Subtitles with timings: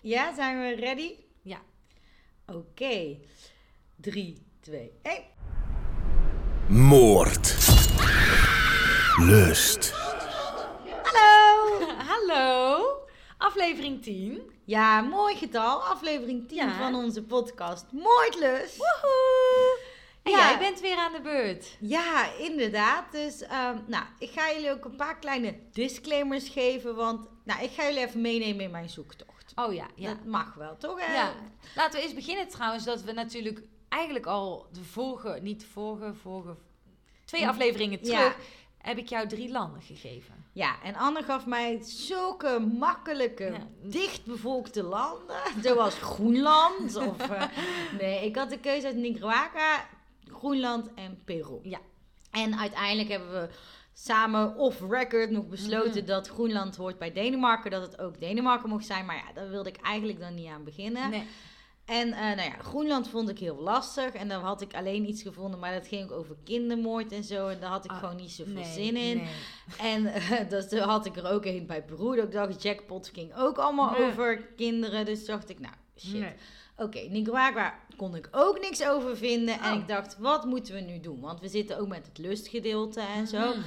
[0.00, 1.14] Ja, zijn we ready?
[1.42, 1.60] Ja.
[2.46, 3.16] Oké.
[3.96, 5.22] 3, 2, 1.
[6.68, 7.56] Moord.
[9.18, 9.92] Lust.
[11.02, 11.78] Hallo!
[12.12, 12.84] Hallo,
[13.38, 14.50] aflevering 10.
[14.64, 15.82] Ja, mooi getal.
[15.84, 16.78] Aflevering 10 Ja.
[16.78, 18.76] van onze podcast Moordlust.
[18.76, 19.78] Woehoe!
[20.22, 20.38] En Ja.
[20.38, 21.76] jij bent weer aan de beurt.
[21.80, 23.12] Ja, inderdaad.
[23.12, 26.94] Dus, ehm, nou, ik ga jullie ook een paar kleine disclaimers geven.
[26.94, 29.29] Want, nou, ik ga jullie even meenemen in mijn zoektocht.
[29.54, 30.08] Oh ja, ja.
[30.08, 31.06] Dat mag wel, toch?
[31.06, 31.14] hè?
[31.14, 31.32] ja.
[31.76, 36.14] Laten we eens beginnen trouwens dat we natuurlijk eigenlijk al de vorige, niet de vorige,
[36.14, 36.56] vorige,
[37.24, 38.18] twee afleveringen Ja.
[38.18, 38.36] terug,
[38.78, 40.44] heb ik jou drie landen gegeven.
[40.52, 43.66] Ja, en Anne gaf mij zulke makkelijke, Ja.
[43.82, 45.36] dichtbevolkte landen.
[45.62, 46.96] Zoals Groenland.
[46.96, 47.42] Of, eh,
[48.00, 49.86] nee, ik had de keuze uit Nicaragua,
[50.28, 51.58] Groenland en Peru.
[51.62, 51.78] Ja.
[52.30, 53.48] En uiteindelijk hebben we
[54.04, 57.70] samen off-record nog besloten dat Groenland hoort bij Denemarken.
[57.70, 59.06] Dat het ook Denemarken mocht zijn.
[59.06, 61.10] Maar ja, daar wilde ik eigenlijk dan niet aan beginnen.
[61.10, 61.26] Nee.
[61.84, 64.12] En eh, nou ja, Groenland vond ik heel lastig.
[64.12, 67.48] En daar had ik alleen iets gevonden, maar dat ging ook over kindermoord en zo.
[67.48, 69.16] En daar had ik Ah, gewoon niet zoveel nee, zin in.
[69.16, 69.26] nee.
[69.78, 71.84] En eh, dus toen had ik er ook een bij.
[71.98, 74.08] Dat ik dacht, jackpot ging ook allemaal Nee.
[74.10, 75.04] over kinderen.
[75.04, 76.24] Dus dacht ik, nou, shit.
[76.76, 79.60] Oké, Nicaragua kon ik ook niks over vinden.
[79.60, 79.78] En Oh.
[79.78, 81.20] ik dacht, wat moeten we nu doen?
[81.20, 83.38] Want we zitten ook met het lustgedeelte en zo.
[83.38, 83.58] Mhm.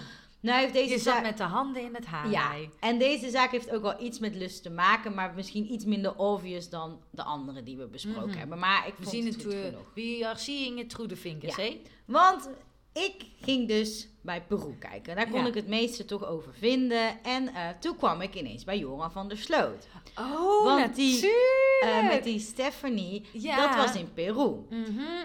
[0.44, 1.24] Nou heeft deze Je zat zaak...
[1.24, 2.30] met de handen in het haar.
[2.30, 5.86] Ja, en deze zaak heeft ook wel iets met lust te maken, maar misschien iets
[5.86, 8.38] minder obvious dan de andere die we besproken Mhm.
[8.38, 8.60] hebben.
[8.60, 9.92] Maar ik We vond zien het goed uh, genoeg.
[9.96, 11.64] we are seeing it through the fingers, Ja.
[11.64, 11.82] hè?
[12.06, 12.50] Want
[12.94, 15.16] ik ging dus bij Peru kijken.
[15.16, 15.48] Daar kon Ja.
[15.48, 17.24] ik het meeste toch over vinden.
[17.24, 19.88] En eh, toen kwam ik ineens bij Joran van der Sloot.
[20.20, 21.82] Oh, Want die, natuurlijk!
[21.84, 23.68] Eh, met die Stephanie, Ja.
[23.68, 24.56] dat was in Peru.
[24.70, 24.84] Mhm,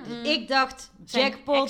[0.09, 0.25] Dus mhm.
[0.25, 1.69] ik dacht, Zijn jackpot.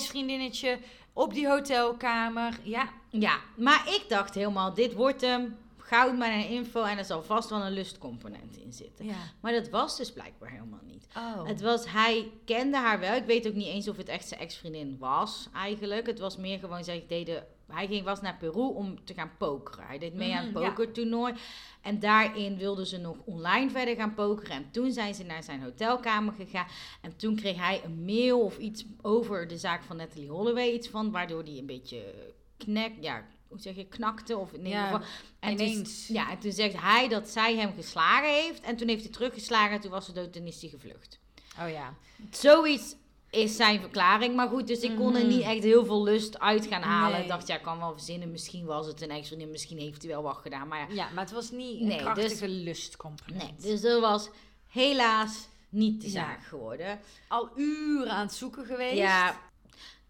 [1.19, 2.59] Op die hotelkamer.
[2.63, 5.57] Ja, Ja, maar ik dacht helemaal, dit wordt hem.
[5.77, 9.05] Goud met een info en er zal vast wel een lustcomponent in zitten.
[9.05, 9.15] ja.
[9.41, 11.07] Maar dat was dus blijkbaar helemaal niet.
[11.17, 11.47] Oh.
[11.47, 13.15] Het was, hij kende haar wel.
[13.15, 16.07] Ik weet ook niet eens of het echt zijn ex-vriendin was eigenlijk.
[16.07, 19.87] Het was meer gewoon, zij deden, hij ging, was naar Peru om te gaan pokeren.
[19.87, 20.69] Hij deed mee aan het ja.
[20.69, 21.35] pokertoernooi.
[21.83, 24.57] En daarin wilden ze nog online verder gaan pokeren.
[24.57, 26.67] En toen zijn ze naar zijn hotelkamer gegaan.
[27.03, 30.71] En toen kreeg hij een mail of iets over de zaak van Natalie Holloway.
[30.73, 32.15] Iets van, waardoor hij een beetje
[32.57, 34.37] knek, ja, hoe zeg je, knakte.
[34.37, 35.07] Of in ieder Ja, geval.
[35.41, 36.07] En toen- ineens.
[36.09, 38.61] ja, en toen zegt hij dat zij hem geslagen heeft.
[38.61, 41.19] En toen heeft hij teruggeslagen en toen was ze dood en is hij gevlucht.
[41.61, 41.95] Oh ja.
[42.31, 42.95] Zoiets
[43.31, 44.37] is zijn verklaring.
[44.37, 45.29] Maar goed, dus ik kon er Mhm.
[45.29, 47.13] niet echt heel veel lust uit gaan halen.
[47.13, 47.23] Nee.
[47.23, 48.31] Ik dacht, ja, ik kan wel verzinnen.
[48.31, 50.69] Misschien was het een ex-vriendin, misschien heeft hij wel wat gedaan.
[50.69, 53.43] Maar ja, Ja, maar het was niet een Nee, krachtige lustcomponent.
[53.43, 53.73] nee.
[53.73, 54.29] Dus dat was
[54.69, 56.13] helaas niet de Ja.
[56.13, 57.01] zaak geworden.
[57.29, 58.97] Al uren aan het zoeken geweest.
[58.97, 59.37] Ja,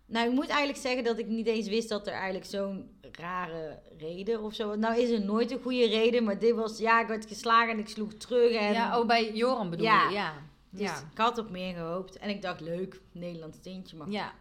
[0.07, 3.79] nou, ik moet eigenlijk zeggen dat ik niet eens wist dat er eigenlijk zo'n rare
[3.99, 4.75] reden of zo.
[4.77, 7.79] Nou is er nooit een goede reden, maar dit was, ja, ik werd geslagen en
[7.79, 8.53] ik sloeg terug.
[8.53, 10.09] En, Ja, oh, bij Joran bedoel Ja.
[10.09, 10.15] je?
[10.15, 10.35] Ja.
[10.71, 10.97] Dus Ja.
[11.13, 12.17] ik had op meer gehoopt.
[12.17, 14.33] En ik dacht, leuk, Nederlands tintje, maar ja.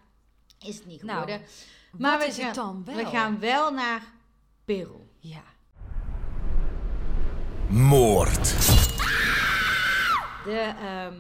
[0.66, 1.48] is het niet Nou, geworden.
[1.98, 2.96] Maar we is gaan- het dan wel?
[2.96, 4.02] We gaan wel naar
[4.66, 5.00] Peru.
[5.20, 5.44] Ja.
[7.70, 8.46] Moord.
[10.44, 11.14] De ehm,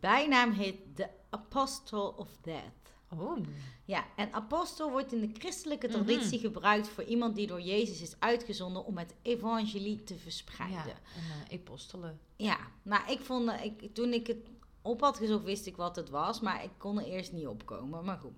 [0.00, 2.83] bijnaam heet The Apostle of Death.
[3.18, 3.38] Oh.
[3.84, 5.96] Ja, en apostel wordt in de christelijke Mhm.
[5.96, 10.86] traditie gebruikt voor iemand die door Jezus is uitgezonden om het evangelie te verspreiden.
[10.86, 11.60] Ja, en
[12.02, 12.08] uh.
[12.36, 14.48] Ja, nou, ik vond, eh, ik, toen ik het
[14.82, 18.04] op had gezocht, wist ik wat het was, maar ik kon er eerst niet opkomen.
[18.04, 18.32] Maar goed.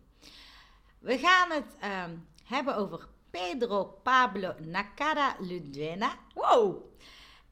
[0.98, 6.19] We gaan het ehm, hebben over Pedro Pablo Nakada Luduena.
[6.34, 6.84] Wow.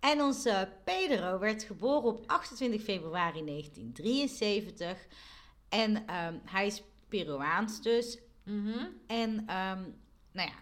[0.01, 5.07] En onze Pedro werd geboren op 28 februari 1973.
[5.69, 6.83] En ehm, hij is
[7.19, 8.19] Peruaans dus.
[8.45, 8.87] Mhm.
[9.07, 9.83] En ehm,
[10.33, 10.55] nou ja,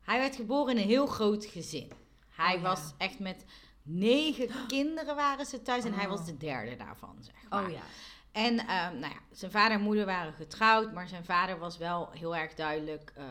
[0.00, 1.90] hij werd geboren in een heel groot gezin.
[2.28, 2.68] Hij Oh ja.
[2.68, 3.44] was echt met
[3.82, 6.10] negen kinderen waren ze thuis en hij Oh.
[6.10, 7.64] was de derde daarvan, zeg maar.
[7.64, 7.82] Oh ja.
[8.32, 12.10] En ehm, nou ja, zijn vader en moeder waren getrouwd, maar zijn vader was wel
[12.10, 13.24] heel erg duidelijk eh,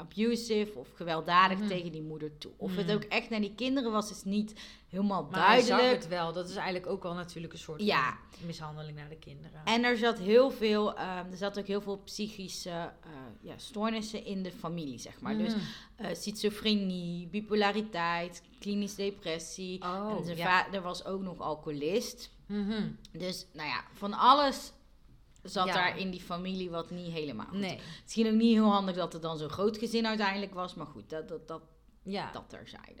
[0.00, 1.68] abusive of gewelddadig Mhm.
[1.68, 2.52] tegen die moeder toe.
[2.56, 2.94] Of het Mhm.
[2.94, 4.54] ook echt naar die kinderen was, is niet
[4.88, 6.00] helemaal Maar hij zag duidelijk.
[6.02, 6.32] het wel.
[6.32, 8.18] Dat is eigenlijk ook wel natuurlijk een soort Ja.
[8.46, 9.60] mishandeling naar de kinderen.
[9.64, 13.10] En er zat heel veel, ehm, er zat ook heel veel psychische eh,
[13.40, 15.38] ja, stoornissen in de familie, zeg maar.
[15.38, 15.62] Dus Mhm.
[15.96, 19.82] eh, schizofrenie, bipolariteit, klinische depressie.
[19.82, 20.44] Oh, en zijn ja.
[20.64, 22.30] vader was ook nog alcoholist.
[22.46, 22.82] Mhm.
[23.12, 24.72] Dus nou ja, van alles
[25.42, 25.72] zat Ja.
[25.72, 27.58] daar in die familie wat niet helemaal goed.
[27.58, 27.80] Nee.
[28.02, 30.74] Misschien ook niet heel handig dat het dan zo'n groot gezin uiteindelijk was.
[30.74, 31.62] Maar goed, dat, dat, dat,
[32.02, 32.32] Ja.
[32.32, 33.00] dat terzijde.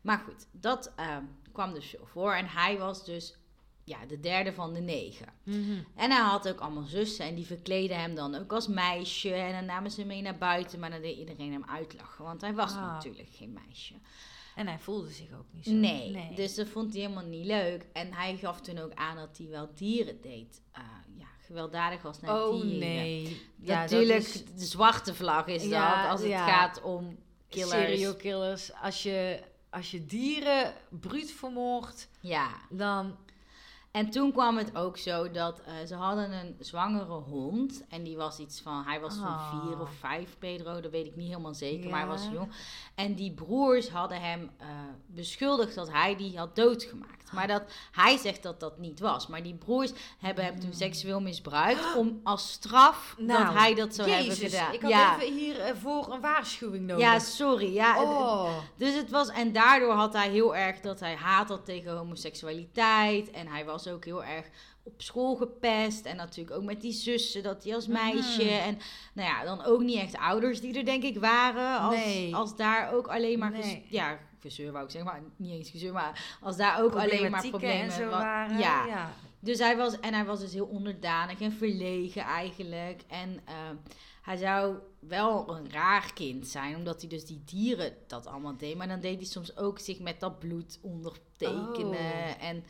[0.00, 2.32] Maar goed, dat ehm, kwam dus veel voor.
[2.32, 3.34] En hij was dus
[3.84, 5.26] ja, de derde van de negen.
[5.42, 5.78] Mhm.
[5.94, 9.32] En hij had ook allemaal zussen en die verkleden hem dan ook als meisje.
[9.34, 12.54] En dan namen ze mee naar buiten, maar dan deed iedereen hem uitlachen, want hij
[12.54, 12.80] was Ah.
[12.92, 13.94] natuurlijk geen meisje.
[14.54, 15.70] En hij voelde zich ook niet zo.
[15.72, 17.86] Nee, dus dat vond hij helemaal niet leuk.
[17.92, 20.60] En hij gaf toen ook aan dat hij wel dieren deed.
[20.78, 20.84] Uh,
[21.18, 22.78] ja, gewelddadig was naar oh, dieren.
[22.78, 23.42] nee.
[23.60, 24.44] Ja, Natuurlijk, is...
[24.44, 26.46] de zwarte vlag is Ja, dat als het ja.
[26.46, 27.70] gaat om killers.
[27.70, 28.72] Serial killers.
[28.72, 33.16] Als je, als je dieren bruut vermoordt, Ja, dan...
[33.94, 37.84] en toen kwam het ook zo dat eh, ze hadden een zwangere hond.
[37.88, 39.50] En die was iets van, hij was Ah.
[39.50, 42.52] van vier of vijf, Pedro, dat weet ik niet helemaal zeker, maar hij was jong.
[42.94, 44.66] En die broers hadden hem eh,
[45.06, 47.32] beschuldigd dat hij die had doodgemaakt.
[47.32, 47.62] Maar dat,
[47.92, 49.26] hij zegt dat dat niet was.
[49.26, 53.94] Maar die broers hebben hem toen seksueel misbruikt om als straf dat Nou, hij dat
[53.94, 54.72] zou Jezus, hebben gedaan.
[54.74, 55.20] ik had ja.
[55.20, 57.04] even hier eh, voor een waarschuwing nodig.
[57.04, 57.72] ja, sorry.
[57.74, 58.50] Ja, oh.
[58.76, 63.30] dus het was, en daardoor had hij heel erg dat hij haat had tegen homoseksualiteit.
[63.30, 64.46] En hij was ook heel erg
[64.82, 66.04] op school gepest.
[66.04, 68.44] En natuurlijk ook met die zussen, dat hij als meisje.
[68.44, 68.52] Mhm.
[68.52, 68.78] En
[69.14, 71.78] nou ja, dan ook niet echt ouders die er denk ik waren.
[71.78, 72.34] Als, Nee.
[72.34, 73.86] als daar ook alleen maar, Nee.
[73.88, 75.92] ja, gezeur wou ik zeggen, maar niet eens gezeur.
[75.92, 78.58] Maar als daar ook alleen maar problemen en zo waren.
[78.58, 79.12] Ja, ja.
[79.40, 83.02] dus hij was, en hij was dus heel onderdanig en verlegen eigenlijk.
[83.08, 83.54] En eh,
[84.22, 88.76] hij zou wel een raar kind zijn, omdat hij dus die dieren dat allemaal deed.
[88.76, 91.98] Maar dan deed hij soms ook zich met dat bloed ondertekenen.
[91.98, 92.44] Oh.
[92.44, 92.64] En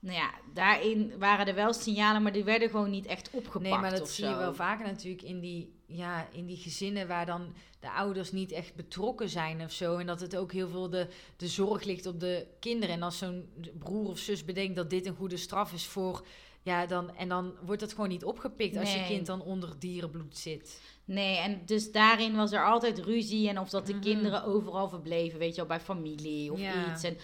[0.00, 3.78] nou ja, daarin waren er wel signalen, maar die werden gewoon niet echt opgepakt Nee,
[3.78, 4.30] maar dat zie zo.
[4.30, 8.52] je wel vaker natuurlijk in die, ja, in die gezinnen waar dan de ouders niet
[8.52, 9.96] echt betrokken zijn of zo.
[9.96, 11.06] En dat het ook heel veel de,
[11.36, 12.94] de zorg ligt op de kinderen.
[12.94, 13.48] En als zo'n
[13.78, 16.26] broer of zus bedenkt dat dit een goede straf is voor...
[16.62, 20.38] Ja, dan, en dan wordt dat gewoon niet opgepikt als je kind dan onder dierenbloed
[20.38, 20.80] zit.
[21.04, 23.48] Nee, en dus daarin was er altijd ruzie.
[23.48, 24.02] En of dat de Mhm.
[24.02, 26.92] kinderen overal verbleven, weet je wel, bij familie of Ja.
[26.92, 27.02] iets.
[27.02, 27.16] En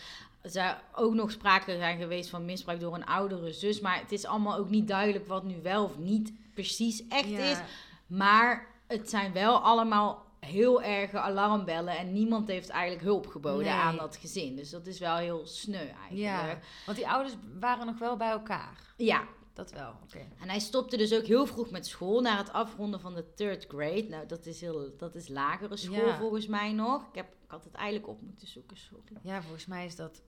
[0.52, 3.80] zou ook nog sprake zijn geweest van misbruik door een oudere zus.
[3.80, 7.38] Maar het is allemaal ook niet duidelijk wat nu wel of niet precies echt Ja.
[7.38, 7.58] is.
[8.06, 11.96] Maar het zijn wel allemaal heel erge alarmbellen.
[11.98, 13.74] En niemand heeft eigenlijk hulp geboden Nee.
[13.74, 14.56] aan dat gezin.
[14.56, 16.16] Dus dat is wel heel sneu eigenlijk.
[16.16, 18.94] Ja, want die ouders waren nog wel bij elkaar.
[18.96, 19.22] ja.
[19.52, 20.18] Dat wel, oké.
[20.40, 23.64] En hij stopte dus ook heel vroeg met school, na het afronden van de third
[23.68, 24.06] grade.
[24.08, 26.16] Nou, dat is, heel, dat is lagere school Ja.
[26.18, 27.02] volgens mij nog.
[27.08, 29.02] Ik, heb, ik had het eigenlijk op moeten zoeken, sorry.
[29.22, 30.22] Ja, volgens mij is dat...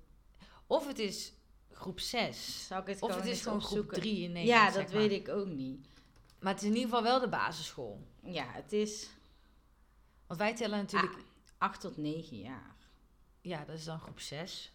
[0.69, 1.33] Of het is
[1.73, 2.67] groep 6.
[2.67, 4.01] Zou ik het Of het is gewoon groep opzoeken?
[4.01, 5.01] 3 in Nederland, Ja, dat maar.
[5.01, 5.87] weet ik ook niet.
[6.41, 8.07] Maar het is in ieder geval wel de basisschool.
[8.23, 9.09] Ja, het is
[10.27, 11.13] Want wij tellen natuurlijk...
[11.15, 11.21] ah,
[11.59, 12.77] 8 tot 9 jaar.
[13.41, 14.73] Ja, dat is dan groep 6.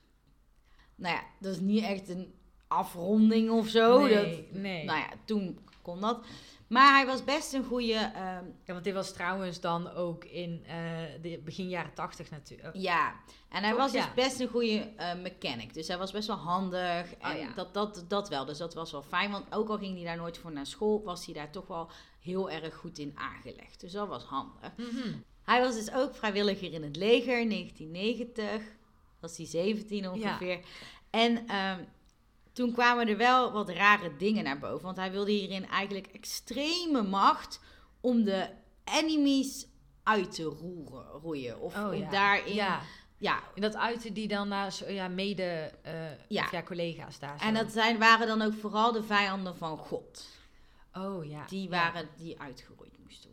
[0.96, 2.34] Nou ja, dat is niet echt een
[2.68, 4.04] afronding of zo.
[4.06, 4.14] nee,
[4.52, 4.84] Dat, nee.
[4.86, 6.26] Nou ja, toen kon dat.
[6.74, 7.94] Maar hij was best een goede...
[7.94, 10.76] ehm, Ja, want dit was trouwens dan ook in eh,
[11.22, 12.76] de begin jaren 80 natuurlijk.
[12.76, 13.14] Ja,
[13.50, 13.80] en hij Toch?
[13.80, 14.14] was dus Ja.
[14.16, 15.74] best een goede eh, mechanic.
[15.74, 17.14] Dus hij was best wel handig.
[17.16, 17.54] En Oh, ja.
[17.56, 18.46] dat, dat, dat wel.
[18.46, 19.32] Dus dat was wel fijn.
[19.32, 21.90] Want ook al ging hij daar nooit voor naar school, was hij daar toch wel
[22.20, 23.80] heel erg goed in aangelegd.
[23.80, 24.72] Dus dat was handig.
[24.78, 25.14] Mhm.
[25.44, 28.62] Hij was dus ook vrijwilliger in het leger in 1990.
[29.20, 30.60] Was hij 17 ongeveer.
[31.10, 31.80] En ehm,
[32.54, 34.86] toen kwamen er wel wat rare dingen naar boven.
[34.86, 37.60] Want hij wilde hierin eigenlijk extreme macht
[38.02, 38.50] om de
[38.84, 39.68] enemies
[40.04, 41.60] uit te roeren, roeien.
[41.60, 42.10] Of Oh, om ja.
[42.10, 42.54] daarin...
[42.54, 42.82] Ja,
[43.18, 45.94] ja, en dat uiten die dan naar ja, mede eh,
[46.28, 46.64] Ja.
[46.64, 47.40] collega's daar.
[47.40, 47.64] En zo.
[47.64, 50.26] dat zijn, waren dan ook vooral de vijanden van God.
[50.94, 51.46] Oh ja.
[51.46, 51.70] Die ja.
[51.70, 53.33] waren die uitgeroeid moesten worden.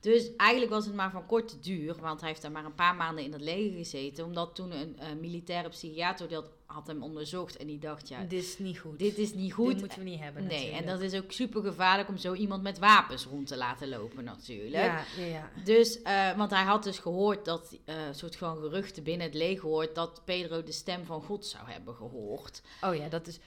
[0.00, 2.94] Dus eigenlijk was het maar van korte duur, want hij heeft daar maar een paar
[2.94, 4.24] maanden in het leger gezeten.
[4.24, 8.42] Omdat toen een eh, militaire psychiater dat had hem onderzocht en die dacht, ja, Dit
[8.44, 8.98] is niet goed.
[8.98, 9.78] dit is niet Dit goed.
[9.78, 10.80] moeten we niet hebben Nee, natuurlijk.
[10.80, 14.24] en dat is ook super gevaarlijk om zo iemand met wapens rond te laten lopen
[14.24, 14.74] natuurlijk.
[14.84, 15.50] Ja, ja, ja.
[15.64, 19.68] Dus, eh, want hij had dus gehoord dat, eh soort gewoon geruchten binnen het leger
[19.68, 22.62] hoort, dat Pedro de stem van God zou hebben gehoord.
[22.82, 23.38] Oh ja, dat is...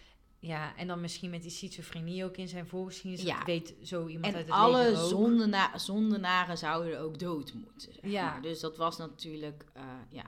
[0.44, 3.26] Ja, en dan misschien met die schizofrenie ook in zijn voorgeschiedenis.
[3.26, 3.38] Ja.
[3.38, 7.94] Dat weet zo iemand En uit het alle zondena zondenaren zouden ook dood moeten.
[7.94, 8.40] zeg Ja.
[8.40, 10.26] Dus dat was natuurlijk eh, ja,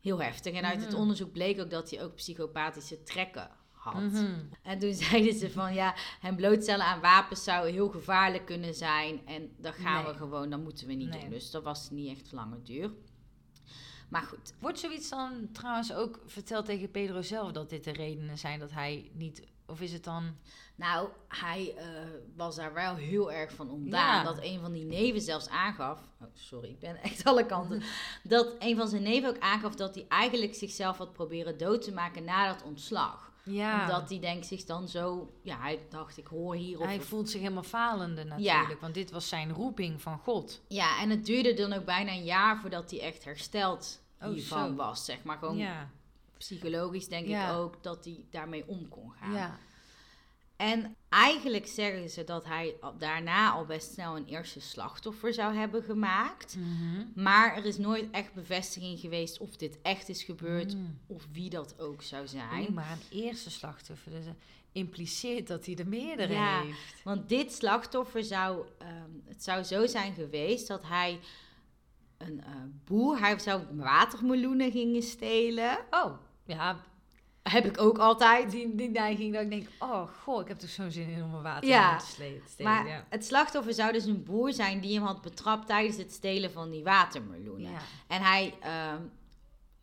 [0.00, 0.54] heel heftig.
[0.54, 1.00] En uit het Mhm.
[1.00, 4.02] onderzoek bleek ook dat hij ook psychopathische trekken had.
[4.02, 4.34] Mhm.
[4.62, 9.26] En toen zeiden ze van ja, hem blootstellen aan wapens zou heel gevaarlijk kunnen zijn.
[9.26, 10.12] En dat gaan Nee.
[10.12, 11.20] we gewoon, dat moeten we niet Nee.
[11.20, 11.30] doen.
[11.30, 12.90] Dus dat was niet echt lange duur.
[14.08, 18.38] Maar goed, Wordt zoiets dan trouwens ook verteld tegen Pedro zelf dat dit de redenen
[18.38, 19.42] zijn dat hij niet.
[19.66, 20.36] Of is het dan.
[20.74, 21.86] Nou, hij eh,
[22.36, 24.16] was daar wel heel erg van ontdaan.
[24.16, 24.22] Ja.
[24.24, 26.00] Dat een van die neven zelfs aangaf.
[26.20, 27.82] Oh, sorry, ik ben echt alle kanten.
[28.22, 31.92] dat een van zijn neven ook aangaf dat hij eigenlijk zichzelf had proberen dood te
[31.92, 33.32] maken na dat ontslag.
[33.44, 35.32] Ja, Omdat hij denkt zich dan zo.
[35.42, 36.78] Ja, hij dacht, ik hoor hier.
[36.80, 38.80] Of hij voelt zich helemaal falende natuurlijk.
[38.80, 40.60] Want dit was zijn roeping van God.
[40.68, 44.68] Ja, en het duurde dan ook bijna een jaar voordat hij echt hersteld Oh, hiervan
[44.68, 44.74] zo.
[44.74, 45.04] was.
[45.04, 45.90] Zeg maar gewoon Ja,
[46.38, 49.32] psychologisch denk ik ook dat hij daarmee om kon gaan.
[49.32, 49.58] ja.
[50.56, 55.82] En eigenlijk zeggen ze dat hij daarna al best snel een eerste slachtoffer zou hebben
[55.82, 56.56] gemaakt.
[56.56, 57.22] Mhm.
[57.22, 60.98] Maar er is nooit echt bevestiging geweest of dit echt is gebeurd Mm.
[61.06, 62.74] of wie dat ook zou zijn.
[62.74, 64.10] Maar een eerste slachtoffer.
[64.12, 64.34] Dus dat
[64.72, 66.62] impliceert dat hij er meerdere Ja.
[66.62, 67.02] heeft.
[67.04, 71.20] Want dit slachtoffer zou, ehm, het zou zo zijn geweest dat hij
[72.18, 72.50] een eh,
[72.84, 75.78] boer, hij zou watermeloenen gingen stelen.
[75.90, 76.12] Oh,
[76.46, 76.84] ja,
[77.50, 78.50] Heb ik ook altijd.
[78.50, 81.34] die, die neiging dat ik denk, oh goh, ik heb toch zo'n zin in om
[81.34, 82.42] een water Ja, te stelen.
[82.58, 83.04] Maar ja.
[83.08, 86.70] het slachtoffer zou dus een boer zijn die hem had betrapt tijdens het stelen van
[86.70, 87.70] die watermeloenen.
[87.70, 87.78] Ja.
[88.06, 89.02] En hij ehm,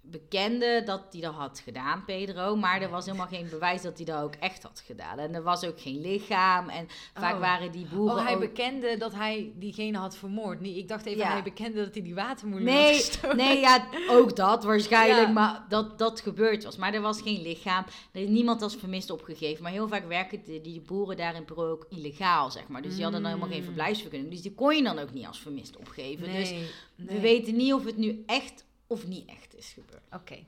[0.01, 2.55] bekende dat hij dat had gedaan, Pedro.
[2.55, 5.17] Maar er was helemaal geen bewijs dat hij dat ook echt had gedaan.
[5.19, 6.69] En er was ook geen lichaam.
[6.69, 7.39] En vaak Oh.
[7.39, 8.39] waren die boeren Oh, hij ook...
[8.39, 10.61] bekende dat hij diegene had vermoord.
[10.61, 11.31] Nee, ik dacht even, Ja.
[11.31, 13.37] hij bekende dat hij die watermoeder had Nee, gestolen.
[13.37, 15.27] nee, ja, ook dat waarschijnlijk.
[15.27, 15.33] Ja.
[15.33, 16.77] Maar dat dat gebeurd was.
[16.77, 17.85] Maar er was geen lichaam.
[18.11, 19.63] Er is niemand als vermist opgegeven.
[19.63, 22.81] Maar heel vaak werken die, die boeren daar in Peru ook illegaal, zeg maar.
[22.81, 23.65] Dus die hadden dan helemaal geen Mm.
[23.65, 24.31] verblijfsvergunning.
[24.31, 26.27] Dus die kon je dan ook niet als vermist opgeven.
[26.29, 26.67] Nee, Dus nee.
[26.95, 30.03] we weten niet of het nu echt of niet echt is gebeurd.
[30.11, 30.45] Oké,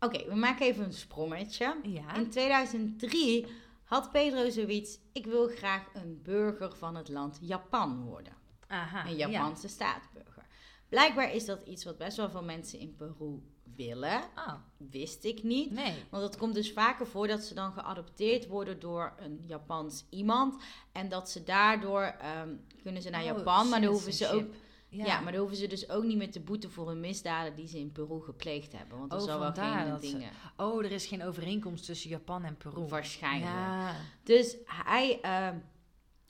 [0.00, 1.76] Oké, we maken even een sprongetje.
[1.82, 2.14] ja.
[2.14, 3.46] In 2003
[3.84, 4.98] had Pedro zoiets.
[5.12, 8.32] Ik wil graag een burger van het land Japan worden.
[8.66, 9.28] Aha, Een ja.
[9.28, 10.46] Japanse staatsburger.
[10.88, 13.42] Blijkbaar is dat iets wat best wel veel mensen in Peru
[13.76, 14.20] willen.
[14.36, 15.70] Oh, Wist ik niet.
[15.70, 15.94] nee.
[16.10, 20.62] Want het komt dus vaker voor dat ze dan geadopteerd worden door een Japans iemand.
[20.92, 23.68] En dat ze daardoor ehm, kunnen ze naar Oh, Japan.
[23.68, 24.44] Maar dan hoeven ze ook.
[24.90, 25.20] Ja.
[25.20, 27.78] maar dan hoeven ze dus ook niet meer te boeten voor hun misdaden die ze
[27.78, 28.98] in Peru gepleegd hebben.
[28.98, 30.30] Want er Oh, zal wel geen dat ze- dingen.
[30.56, 32.86] Oh, er is geen overeenkomst tussen Japan en Peru.
[32.86, 33.52] Waarschijnlijk.
[33.52, 33.96] Ja.
[34.22, 35.58] Dus hij ehm,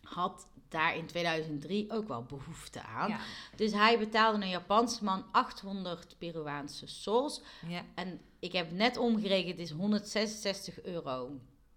[0.03, 3.09] had daar in 2003 ook wel behoefte aan.
[3.09, 3.19] Ja.
[3.57, 7.43] Dus hij betaalde een Japanse man 800 Peruaanse sols.
[7.69, 7.83] ja.
[7.95, 11.31] En ik heb net omgerekend, het is 166 euro.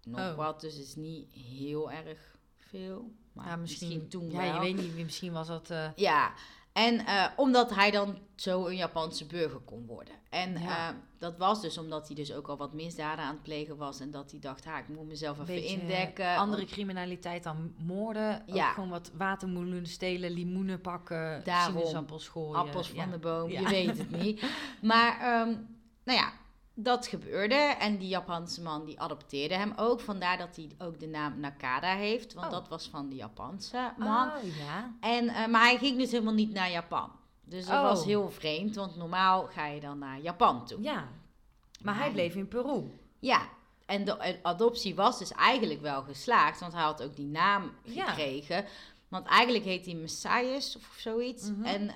[0.04, 0.34] Nog Oh.
[0.36, 3.12] wat, dus het is niet heel erg veel.
[3.32, 4.54] Maar Ja, misschien, misschien, toen ja, wel.
[4.54, 5.70] je weet niet, misschien was dat...
[5.70, 6.32] eh, Ja,
[6.74, 10.14] en eh, omdat hij dan zo een Japanse burger kon worden.
[10.30, 10.88] En Ja.
[10.88, 14.00] eh, dat was dus omdat hij dus ook al wat misdaden aan het plegen was.
[14.00, 16.36] En dat hij dacht, ha, ik moet mezelf even beetje indekken.
[16.36, 18.42] Andere criminaliteit dan moorden.
[18.46, 18.66] Ja.
[18.68, 21.76] Ook gewoon wat watermeloenen stelen, limoenen pakken, Daarom.
[21.76, 22.54] sinaasappels gooien.
[22.54, 23.06] appels van ja.
[23.06, 24.42] de boom, je weet het niet.
[24.82, 25.54] Maar, ehm,
[26.04, 26.32] nou ja,
[26.74, 27.54] dat gebeurde.
[27.54, 30.00] En die Japanse man, die adopteerde hem ook.
[30.00, 32.34] Vandaar dat hij ook de naam Nakada heeft.
[32.34, 32.52] Want Oh.
[32.52, 34.28] dat was van de Japanse man.
[34.28, 34.92] Oh, ja.
[35.00, 37.10] En, eh, maar hij ging dus helemaal niet naar Japan.
[37.44, 37.82] Dus dat Oh.
[37.82, 38.74] was heel vreemd.
[38.74, 40.82] Want normaal ga je dan naar Japan toe.
[40.82, 41.08] Ja.
[41.82, 42.90] Maar hij bleef in Peru.
[43.18, 43.48] Ja,
[43.86, 48.06] en de adoptie was dus eigenlijk wel geslaagd, want hij had ook die naam Ja.
[48.06, 48.64] gekregen.
[49.08, 51.50] Want eigenlijk heet hij Messias of zoiets.
[51.50, 51.64] Mhm.
[51.64, 51.86] En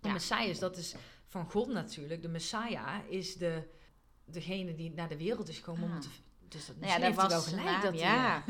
[0.00, 0.12] De Ja.
[0.14, 0.94] Messias, dat is
[1.32, 2.22] van God natuurlijk.
[2.22, 3.62] De Messiah is de,
[4.24, 6.00] degene die naar de wereld is gekomen om Ah.
[6.00, 6.08] te...
[6.48, 8.00] Dus dat, nou ja, dat was wel gelijk naam, dat hij...
[8.00, 8.42] ja.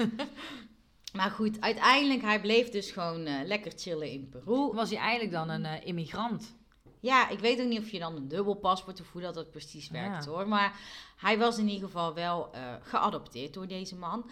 [1.18, 4.72] maar goed, uiteindelijk, hij bleef dus gewoon eh, lekker chillen in Peru.
[4.72, 6.54] Was hij eigenlijk dan een eh, immigrant?
[7.00, 9.50] Ja, ik weet ook niet of je dan een dubbel paspoort of hoe dat, dat
[9.50, 10.30] precies werkt Ja.
[10.30, 10.48] hoor.
[10.48, 10.80] Maar
[11.16, 14.30] hij was in ieder geval wel eh, geadopteerd door deze man.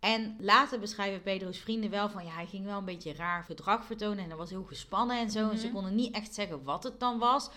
[0.00, 3.84] En later beschrijven Pedro's vrienden wel van ja, hij ging wel een beetje raar gedrag
[3.84, 5.50] vertonen en hij was heel gespannen en zo.
[5.50, 5.74] En ze Mhm.
[5.74, 7.50] konden niet echt zeggen wat het dan was,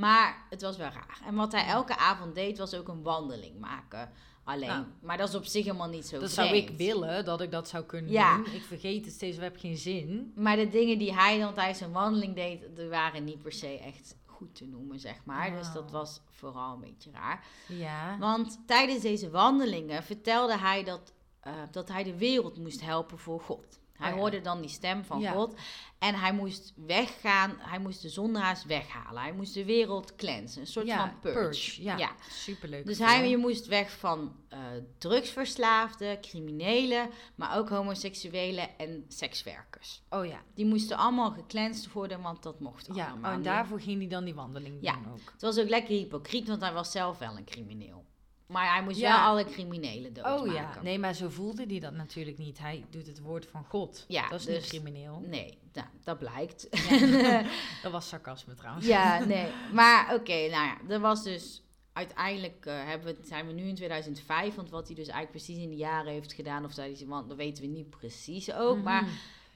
[0.00, 1.20] maar het was wel raar.
[1.26, 4.10] En wat hij elke avond deed was ook een wandeling maken
[4.44, 4.68] alleen.
[4.68, 4.84] Nou.
[5.02, 7.68] maar dat is op zich helemaal niet zo Dat zou ik willen, dat ik dat
[7.68, 8.36] zou kunnen Ja.
[8.36, 8.54] doen.
[8.54, 10.32] Ik vergeet het steeds, we hebben geen zin.
[10.36, 13.78] Maar de dingen die hij dan tijdens zijn wandeling deed, die waren niet per se
[13.78, 15.50] echt goed te noemen, zeg maar.
[15.56, 15.90] Dus dat Oh.
[15.90, 17.44] was vooral een beetje raar.
[17.68, 18.18] Ja.
[18.18, 23.40] Want tijdens deze wandelingen vertelde hij dat, eh, dat hij de wereld moest helpen voor
[23.40, 23.78] God.
[24.00, 24.20] Hij Oh ja.
[24.20, 25.32] hoorde dan die stem van Ja.
[25.32, 25.54] God.
[25.98, 27.54] En hij moest weggaan.
[27.58, 29.22] Hij moest de zondaars weghalen.
[29.22, 30.60] Hij moest de wereld cleansen.
[30.60, 31.82] Een soort ja, van purge.
[31.82, 32.86] Ja, superleuk.
[32.86, 34.58] Dus hij, je moest weg van eh,
[34.98, 40.02] drugsverslaafden, criminelen, maar ook homoseksuelen en sekswerkers.
[40.10, 43.08] Oh ja, Die moesten allemaal gecleansed worden, want dat mocht ja.
[43.10, 44.92] allemaal Oh, en daarvoor ging hij dan die wandeling Ja.
[44.92, 45.30] doen ook.
[45.32, 48.04] Het was ook lekker hypocriet, want hij was zelf wel een crimineel.
[48.50, 49.16] Maar hij moest Ja.
[49.16, 50.40] wel alle criminelen doodmaken.
[50.48, 52.58] Oh ja, nee, maar zo voelde hij dat natuurlijk niet.
[52.58, 54.04] Hij doet het woord van God.
[54.08, 55.22] Ja, dat is dus- niet crimineel.
[55.26, 56.66] Nee, nou, dat blijkt.
[56.70, 57.42] Ja.
[57.82, 58.86] dat was sarcasme trouwens.
[58.86, 59.46] ja, nee.
[59.72, 61.62] Maar oké, nou ja, er was dus...
[61.92, 65.62] Uiteindelijk eh, hebben we, zijn we nu in 2005, want wat hij dus eigenlijk precies
[65.62, 68.82] in die jaren heeft gedaan, of dat, want dat weten we niet precies ook.
[68.82, 69.10] Maar Mhm.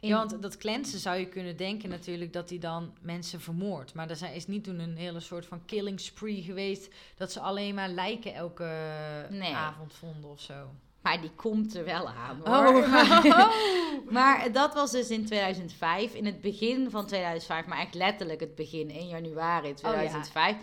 [0.05, 3.95] In- Ja, want dat cleansen zou je kunnen denken natuurlijk dat hij dan mensen vermoordt.
[3.95, 6.89] Maar er is niet toen een hele soort van killing spree geweest...
[7.17, 8.77] dat ze alleen maar lijken elke
[9.31, 9.55] Nee.
[9.55, 10.55] avond vonden of zo.
[11.03, 12.67] Maar die komt er wel aan Oh.
[12.69, 12.89] hoor.
[12.89, 13.23] Maar,
[14.11, 16.15] maar dat was dus in 2005.
[16.15, 20.57] In het begin van 2005, maar echt letterlijk het begin, 1 januari Oh, 2005,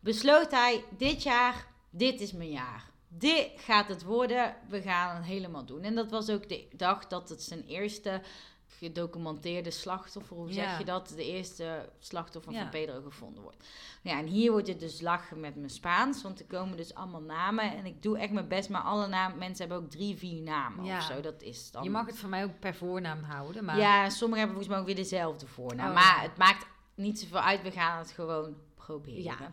[0.00, 2.84] besloot hij dit jaar, dit is mijn jaar.
[3.08, 5.82] dit gaat het worden, we gaan het helemaal doen.
[5.82, 8.20] En dat was ook de dag dat het zijn eerste
[8.68, 13.66] gedocumenteerde slachtoffer, hoe zeg je dat, de eerste slachtoffer van Pedro gevonden wordt.
[14.02, 17.20] Ja, en hier wordt het dus lachen met mijn Spaans, want er komen dus allemaal
[17.20, 20.42] namen en ik doe echt mijn best, maar alle namen, mensen hebben ook drie, vier
[20.42, 20.96] namen Ja.
[20.96, 21.82] of zo, dat is dan...
[21.82, 23.78] Je mag het voor mij ook per voornaam houden, maar...
[23.78, 25.88] Ja, en sommigen hebben volgens mij ook weer dezelfde voornaam.
[25.88, 29.22] Oh, maar het maakt niet zoveel uit, we gaan het gewoon proberen.
[29.22, 29.52] Ja.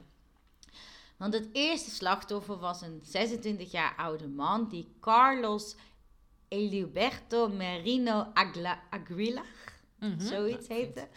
[1.18, 5.76] Want het eerste slachtoffer was een 26 jaar oude man die Carlos
[6.54, 9.46] Eliberto Merino Agla Aguilar,
[10.00, 10.20] Mhm.
[10.20, 11.08] zoiets heette.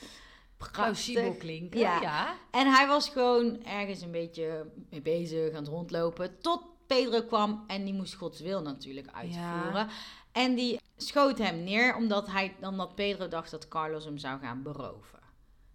[0.73, 2.01] Plausibel klinken, Ja.
[2.01, 2.35] ja.
[2.51, 6.39] En hij was gewoon ergens een beetje mee bezig, aan het rondlopen.
[6.41, 9.89] Tot Pedro kwam en die moest Gods wil natuurlijk uitvoeren.
[10.33, 14.63] En die schoot hem neer omdat, hij, omdat Pedro dacht dat Carlos hem zou gaan
[14.63, 15.19] beroven.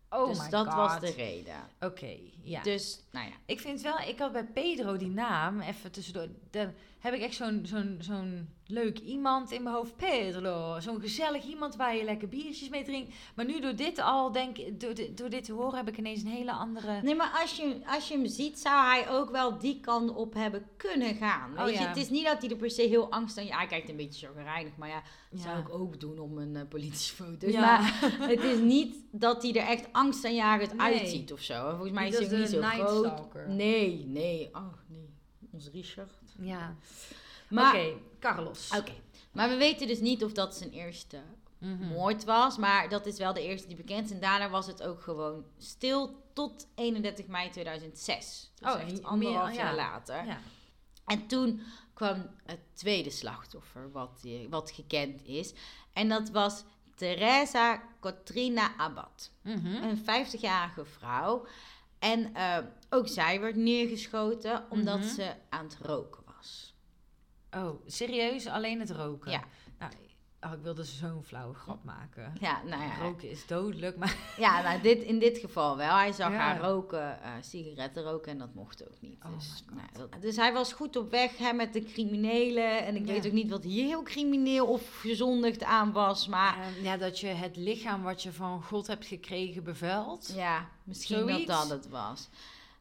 [0.09, 0.75] Oh dus my dat God.
[0.75, 1.55] was de reden.
[1.79, 2.61] Oké, ja.
[2.61, 3.33] Dus, nou ja.
[3.45, 7.35] Ik vind wel, ik had bij Pedro die naam, even tussendoor, dan heb ik echt
[7.35, 9.95] zo'n zo'n zo'n leuk iemand in mijn hoofd.
[9.95, 13.13] Pedro, zo'n gezellig iemand waar je lekker biertjes mee drinkt.
[13.35, 16.21] Maar nu door dit al, denk door, dit- door dit te horen, heb ik ineens
[16.21, 17.01] een hele andere...
[17.01, 20.33] Nee, maar als je, als je hem ziet, zou hij ook wel die kant op
[20.33, 21.51] hebben kunnen gaan.
[21.53, 21.87] Weet Oh, je, ja.
[21.87, 23.45] het is niet dat hij er per se heel angst aan...
[23.45, 25.45] Ja, hij kijkt een beetje chagrijnig, maar ja, dat Ja.
[25.45, 27.47] zou ik ook doen om een eh, politiefoto.
[27.49, 27.59] Ja.
[27.61, 30.97] Maar het is niet dat hij er echt angstaanjagend Nee.
[30.99, 31.53] uitziet of zo.
[31.65, 33.05] En volgens mij is hij niet zo groot.
[33.05, 33.49] Stalker.
[33.49, 34.49] Nee, nee.
[34.53, 35.09] Oh, nee.
[35.51, 36.11] Ons Richard.
[36.39, 36.75] Ja.
[37.49, 38.69] Maar, Oké, Carlos.
[38.77, 38.93] Oké.
[39.31, 41.21] Maar we weten dus niet of dat zijn eerste
[41.57, 41.87] Mhm.
[41.87, 42.57] moord was.
[42.57, 44.11] Maar dat is wel de eerste die bekend is.
[44.11, 48.51] En daarna was het ook gewoon stil tot 31 mei 2006.
[48.59, 49.63] Dus Oh, echt meer- anderhalf ja.
[49.63, 50.25] jaar later.
[50.25, 50.39] Ja.
[51.05, 51.61] En toen
[51.93, 55.53] kwam het tweede slachtoffer wat, wat gekend is.
[55.93, 56.63] En dat was
[56.95, 59.31] Teresa Cotrina Abad.
[59.41, 59.65] Mhm.
[59.83, 61.45] Een 50-jarige vrouw.
[61.99, 62.57] En eh,
[62.89, 65.07] ook zij werd neergeschoten omdat Mhm.
[65.09, 66.20] ze aan het roken.
[67.55, 68.47] Oh, serieus?
[68.47, 69.31] Alleen het roken?
[69.31, 69.43] Ja.
[69.79, 69.91] Nou,
[70.41, 72.33] oh, ik wilde zo'n flauwe grap maken.
[72.39, 74.15] Ja, nou ja, Roken is dodelijk, maar...
[74.37, 75.95] ja nou, dit, in dit geval wel.
[75.95, 76.37] Hij zag Ja.
[76.37, 79.17] haar roken, eh, sigaretten roken en dat mocht ook niet.
[79.25, 82.85] Oh dus, nou, dat- dus hij was goed op weg hè, met de criminelen.
[82.85, 83.13] En ik Ja.
[83.13, 86.27] weet ook niet wat hier heel crimineel of gezondigd aan was.
[86.27, 90.33] Maar Ehm, ja, dat je het lichaam wat je van God hebt gekregen bevuilt.
[90.35, 91.45] Ja, misschien Zoiets?
[91.45, 92.29] dat dat het was.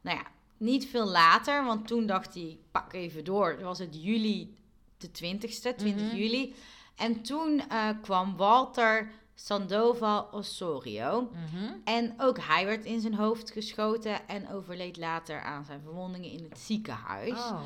[0.00, 0.24] Nou ja,
[0.56, 3.58] niet veel later, want toen dacht hij, pak even door.
[3.62, 4.54] Was het juli
[5.00, 6.16] de 20ste, 20 Mhm.
[6.16, 6.54] juli.
[6.96, 11.30] En toen eh, kwam Walter Sandoval Osorio.
[11.32, 11.72] Mhm.
[11.84, 16.46] En ook hij werd in zijn hoofd geschoten en overleed later aan zijn verwondingen in
[16.48, 17.30] het ziekenhuis.
[17.38, 17.60] Oh.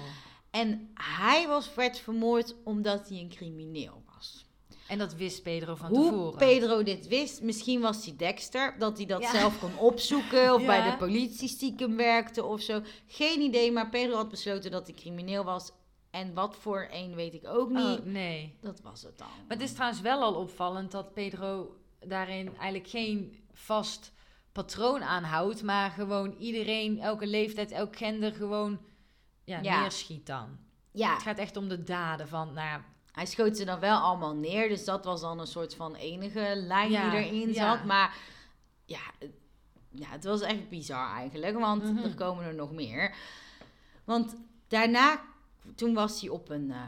[0.51, 4.45] En hij was, werd vermoord omdat hij een crimineel was.
[4.89, 6.39] En dat wist Pedro van Hoe tevoren.
[6.39, 9.31] Pedro dit wist, misschien was hij Dexter, dat hij dat Ja.
[9.31, 10.67] zelf kon opzoeken of Ja.
[10.67, 12.81] bij de politie stiekem werkte of zo.
[13.07, 15.71] Geen idee, maar Pedro had besloten dat hij crimineel was.
[16.15, 17.99] En wat voor een weet ik ook niet.
[17.99, 18.57] Oh, nee.
[18.61, 19.27] Dat was het dan.
[19.49, 24.13] Maar het is trouwens wel al opvallend dat Pedro daarin eigenlijk geen vast
[24.53, 28.79] patroon aanhoudt, maar gewoon iedereen, elke leeftijd, elk gender gewoon
[29.45, 29.81] ja, Ja.
[29.81, 30.59] neerschiet dan.
[30.93, 33.99] Ja, Het gaat echt om de daden van, nou ja, hij schoot ze dan wel
[33.99, 34.69] allemaal neer.
[34.69, 37.85] Dus dat was dan een soort van enige lijn Ja, die erin zat.
[37.85, 38.17] Maar
[38.85, 39.33] ja, het-
[39.91, 41.59] ja, het was echt bizar eigenlijk.
[41.59, 42.05] Want Mhm.
[42.05, 43.15] er komen er nog meer.
[44.05, 44.37] Want
[44.69, 45.21] daarna,
[45.75, 46.71] toen was hij op een...
[46.71, 46.81] eh,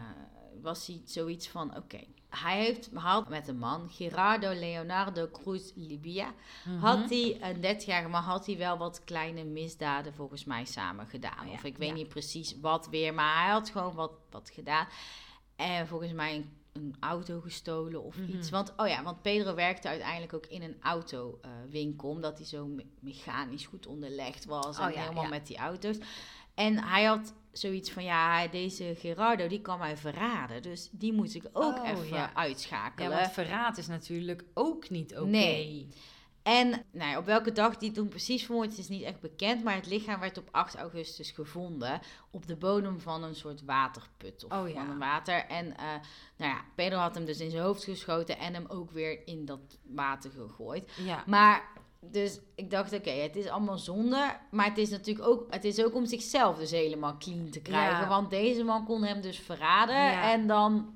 [0.62, 2.00] was hij zoiets van, oké.
[2.28, 6.34] Hij heeft had met een man, Gerardo Leonardo Cruz Libia,
[6.64, 6.78] mhm.
[6.78, 11.46] had hij, een 30-jarige man, had hij wel wat kleine misdaden volgens mij samen gedaan.
[11.46, 14.86] Oh Of ik weet niet precies wat weer, maar hij had gewoon wat, wat gedaan.
[15.56, 18.36] En volgens mij een, een auto gestolen of Mhm.
[18.36, 18.50] iets.
[18.50, 22.86] Want, oh ja, want Pedro werkte uiteindelijk ook in een autowinkel, omdat hij zo me-
[23.00, 24.78] mechanisch goed onderlegd was.
[24.78, 25.28] Oh en ja, helemaal ja.
[25.28, 25.96] met die auto's.
[26.54, 30.62] En hij had zoiets van, ja, deze Gerardo, die kan mij verraden.
[30.62, 32.16] Dus die moet ik ook Oh, even ja.
[32.16, 33.10] Ja, uitschakelen.
[33.10, 35.26] want verraad is natuurlijk ook niet oké.
[35.28, 35.88] Nee.
[36.42, 39.64] En nou ja, op welke dag die toen precies vermoord is, is niet echt bekend.
[39.64, 42.00] Maar het lichaam werd op 8 augustus gevonden.
[42.30, 44.44] Op de bodem van een soort waterput.
[44.44, 44.74] Of Oh ja.
[44.74, 45.44] van een water.
[45.46, 45.84] En eh,
[46.36, 48.38] nou ja, Pedro had hem dus in zijn hoofd geschoten.
[48.38, 50.90] En hem ook weer in dat water gegooid.
[51.04, 51.24] Ja.
[51.26, 51.68] Maar
[52.12, 54.36] dus ik dacht, oké, het is allemaal zonde.
[54.50, 58.00] Maar het is natuurlijk ook, het is ook om zichzelf dus helemaal clean te krijgen.
[58.00, 58.08] Ja.
[58.08, 59.94] Want deze man kon hem dus verraden.
[59.94, 60.32] Ja.
[60.32, 60.94] En dan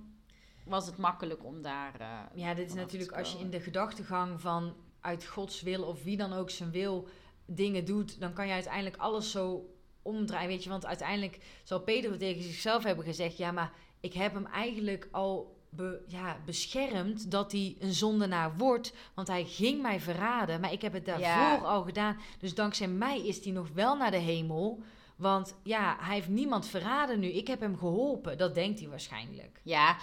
[0.65, 1.95] was het makkelijk om daar...
[2.01, 6.03] eh, Ja, dit is natuurlijk als je in de gedachtegang van uit Gods wil of
[6.03, 7.09] wie dan ook zijn wil
[7.47, 9.65] dingen doet, dan kan je uiteindelijk alles zo
[10.03, 10.49] omdraaien.
[10.49, 14.47] Weet je, want uiteindelijk zal Pedro tegen zichzelf hebben gezegd: Ja, maar ik heb hem
[14.47, 20.61] eigenlijk al be- ja, beschermd dat hij een zondenaar wordt, want hij ging mij verraden,
[20.61, 21.57] maar ik heb het daarvoor Ja.
[21.57, 22.19] al gedaan.
[22.39, 24.83] Dus dankzij mij is hij nog wel naar de hemel.
[25.17, 27.27] Want ja, hij heeft niemand verraden nu.
[27.27, 28.39] Ik heb hem geholpen.
[28.39, 29.61] Dat denkt hij waarschijnlijk.
[29.63, 29.97] Ja,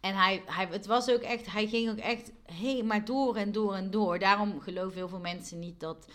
[0.00, 3.52] en hij, hij, het was ook echt, hij ging ook echt heen, maar door en
[3.52, 4.18] door en door.
[4.18, 6.06] Daarom geloven heel veel mensen niet dat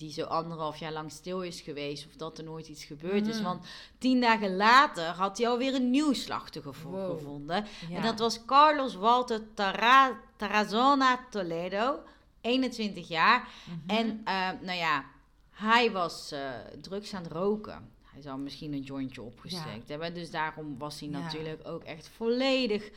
[0.00, 3.38] die zo anderhalf jaar lang stil is geweest of dat er nooit iets gebeurd is.
[3.38, 3.44] Mm.
[3.44, 3.66] Want
[3.98, 7.10] tien dagen later had hij alweer een nieuw slachtoffer Wow.
[7.18, 7.66] gevonden.
[7.88, 7.96] Ja.
[7.96, 11.98] En dat was Carlos Walter Tara, Tarazona Toledo,
[12.40, 13.48] 21 jaar.
[13.64, 13.98] Mhm.
[13.98, 15.04] En eh, nou ja,
[15.50, 17.90] hij was eh, drugs aan het roken.
[18.02, 20.14] Hij zou misschien een jointje opgestekt hebben.
[20.14, 21.18] Dus daarom was hij Ja.
[21.18, 22.90] natuurlijk ook echt volledig...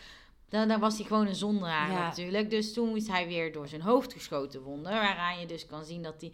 [0.49, 1.99] Dan, dan was hij gewoon een zondaar Ja.
[2.07, 2.49] natuurlijk.
[2.49, 4.83] Dus toen moest hij weer door zijn hoofd geschoten worden.
[4.83, 6.31] Waaraan je dus kan zien dat hij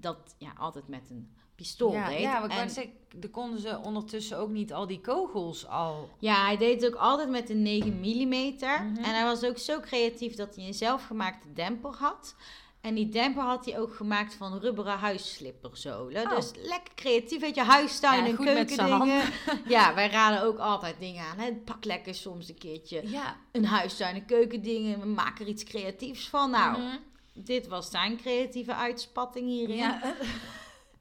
[0.00, 2.20] dat ja, altijd met een pistool ja, deed.
[2.20, 6.08] ja, maar ik dan konden ze ondertussen ook niet al die kogels al.
[6.18, 8.28] Ja, hij deed het ook altijd met een 9 mm.
[8.28, 9.04] Mhm.
[9.04, 12.34] En hij was ook zo creatief dat hij een zelfgemaakte demper had.
[12.80, 16.22] En die demper had hij ook gemaakt van rubberen huisslipperzolen.
[16.26, 16.36] Oh.
[16.36, 19.22] Dus lekker creatief, weet je, huistuin Ja, en keukendingen.
[19.68, 21.38] Ja, wij raden ook altijd dingen aan.
[21.38, 21.52] Hè.
[21.52, 23.36] Pak lekker soms een keertje Ja.
[23.52, 25.00] een huistuin en keukendingen.
[25.00, 26.50] We maken er iets creatiefs van.
[26.50, 26.96] Nou, Mhm.
[27.44, 29.76] Dit was zijn creatieve uitspatting hierin.
[29.76, 30.00] ja.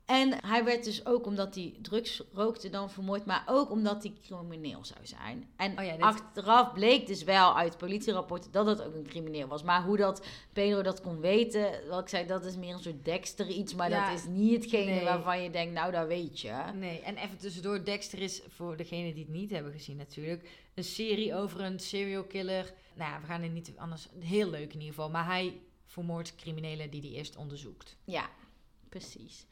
[0.05, 4.13] En hij werd dus ook omdat hij drugs rookte dan vermoord, maar ook omdat hij
[4.23, 5.49] crimineel zou zijn.
[5.55, 9.47] En Oh ja, dit- achteraf bleek dus wel uit politierapporten dat het ook een crimineel
[9.47, 9.63] was.
[9.63, 13.05] Maar hoe dat Pedro dat kon weten, wat ik zei, dat is meer een soort
[13.05, 15.03] Dexter iets, maar Ja, dat is niet hetgene nee.
[15.03, 16.53] waarvan je denkt, nou dat weet je.
[16.73, 20.83] Nee, en even tussendoor, Dexter is, voor degenen die het niet hebben gezien natuurlijk, een
[20.83, 22.73] serie over een serial killer.
[22.95, 26.35] Nou ja, we gaan het niet anders, heel leuk in ieder geval, maar hij vermoordt
[26.35, 27.97] criminelen die hij eerst onderzoekt.
[28.03, 28.29] Ja,
[28.89, 29.45] precies.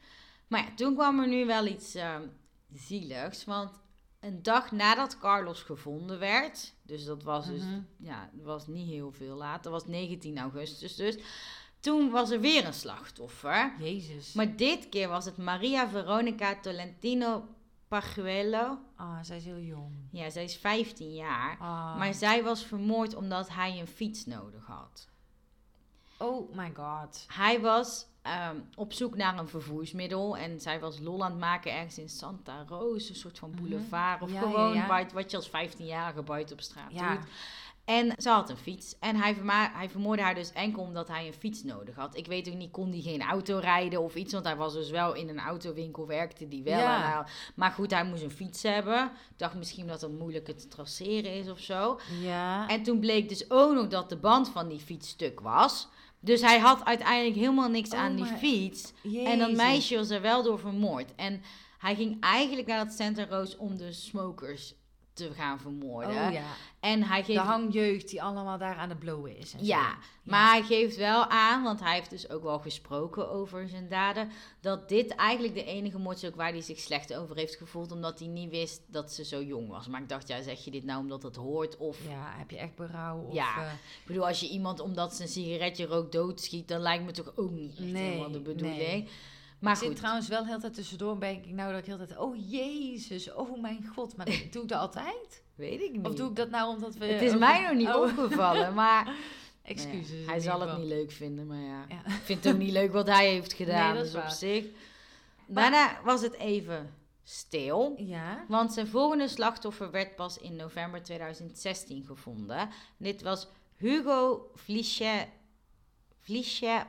[0.46, 2.22] Maar ja, toen kwam er nu wel iets ehm,
[2.72, 3.70] zieligs, want
[4.20, 7.80] een dag nadat Carlos gevonden werd, dus dat was dus Mhm.
[7.98, 9.70] ja, was niet heel veel later.
[9.70, 11.16] Was 19 augustus dus.
[11.80, 13.74] Toen was er weer een slachtoffer.
[13.78, 14.32] Jezus.
[14.32, 17.48] Maar dit keer was het Maria Veronica Tolentino
[17.88, 18.78] Pajuelo.
[18.96, 19.92] Ah, zij is heel jong.
[20.10, 21.58] Ja, zij is 15 jaar.
[21.58, 21.96] Ah.
[21.98, 25.08] Maar zij was vermoord omdat hij een fiets nodig had.
[26.18, 27.24] Oh my god.
[27.32, 30.36] Hij was ehm, op zoek naar een vervoersmiddel.
[30.36, 33.08] En zij was lol aan het maken ergens in Santa Rosa.
[33.08, 33.60] Een soort van Mhm.
[33.60, 34.22] boulevard.
[34.22, 35.02] Of Ja, gewoon ja, ja.
[35.02, 37.26] Wat, wat je als 15-jarige buiten op straat doet.
[37.84, 38.98] En ze had een fiets.
[39.00, 39.36] En hij,
[39.72, 42.16] hij vermoordde haar dus enkel omdat hij een fiets nodig had.
[42.16, 44.32] Ik weet ook niet, kon hij geen auto rijden of iets?
[44.32, 46.78] Want hij was dus wel in een autowinkel, werkte die wel.
[46.78, 46.96] Ja.
[47.04, 49.04] En hij- maar goed, hij moest een fiets hebben.
[49.04, 52.00] Ik dacht misschien dat het moeilijker te traceren is of zo.
[52.20, 52.68] Ja.
[52.68, 55.88] En toen bleek dus ook nog dat de band van die fiets stuk was.
[56.20, 58.92] Dus hij had uiteindelijk helemaal niks Oh aan die fiets.
[59.24, 61.14] En dat meisje was er wel door vermoord.
[61.14, 61.42] En
[61.78, 64.74] hij ging eigenlijk naar dat Santa Roos om de smokers
[65.16, 66.26] te gaan vermoorden.
[66.26, 66.42] Oh ja.
[66.80, 69.52] En hij De geeft hangjeugd die allemaal daar aan het blowen is.
[69.52, 73.68] En ja, maar hij geeft wel aan, want hij heeft dus ook wel gesproken over
[73.68, 77.36] zijn daden, dat dit eigenlijk de enige moord is ook waar hij zich slecht over
[77.36, 79.86] heeft gevoeld, omdat hij niet wist dat ze zo jong was.
[79.88, 81.76] Maar ik dacht, ja, zeg je dit nou omdat het hoort?
[81.76, 83.18] Of, Ja, heb je echt berouw?
[83.20, 83.56] Of, Ja.
[83.56, 87.10] eh, ik bedoel, als je iemand omdat ze een sigaretje rookt doodschiet, dan lijkt me
[87.12, 88.76] toch ook niet echt Nee, helemaal de bedoeling.
[88.78, 89.08] nee.
[89.66, 91.96] Maar ik zit goed, trouwens wel heel tijd tussendoor, denk ik nou dat ik heel
[91.96, 94.16] tijd, oh jezus, oh mijn god.
[94.16, 95.42] Maar doe ik dat altijd?
[95.54, 96.06] weet ik niet.
[96.06, 97.04] Of doe ik dat nou omdat we...
[97.06, 99.14] het is over- mij nog niet Oh, opgevallen, maar
[99.62, 100.10] Excuses.
[100.10, 101.84] nou ja, hij zal het niet leuk vinden, maar ja.
[101.88, 102.06] Ja.
[102.06, 104.28] Ik vind het ook niet leuk wat hij heeft gedaan, Nee, dat is dus op
[104.28, 104.64] zich.
[105.46, 107.94] Daarna was het even stil.
[107.96, 108.44] Ja.
[108.48, 112.68] Want zijn volgende slachtoffer werd pas in november 2016 gevonden.
[112.96, 115.26] Dit was Hugo Fliche,
[116.20, 116.86] Fliche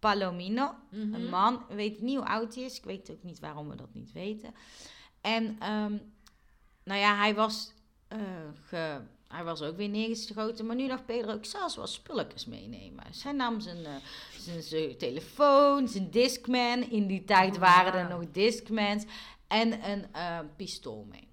[0.00, 0.74] Palomino.
[0.90, 1.14] Mhm.
[1.14, 2.76] Een man, we weten niet hoe oud hij is.
[2.78, 4.54] Ik weet ook niet waarom we dat niet weten.
[5.20, 5.96] En ehm,
[6.84, 7.72] nou ja, hij was,
[8.08, 8.18] eh,
[8.64, 10.66] ge- hij was ook weer neergeschoten.
[10.66, 13.04] Maar nu dacht Pedro, ik zal eens wat spulletjes meenemen.
[13.10, 13.94] Zij nam zijn, eh,
[14.38, 16.90] zijn, zijn telefoon, zijn Discman.
[16.90, 19.04] In die tijd Oh, waren er nog Discmans.
[19.46, 21.28] En een eh, pistool mee.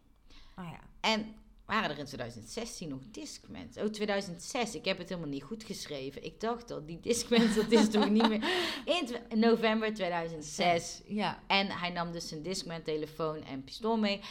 [0.58, 0.80] Oh ja.
[1.00, 1.36] En
[1.68, 3.78] waren er in 2016 nog Discmans?
[3.78, 4.76] Oh, 2006.
[4.76, 6.24] Ik heb het helemaal niet goed geschreven.
[6.24, 8.50] Ik dacht al, die Discmans, dat is toch niet meer...
[9.30, 11.02] In november 2006.
[11.06, 11.40] Ja.
[11.48, 14.22] En hij nam dus zijn Discman, telefoon en pistool mee.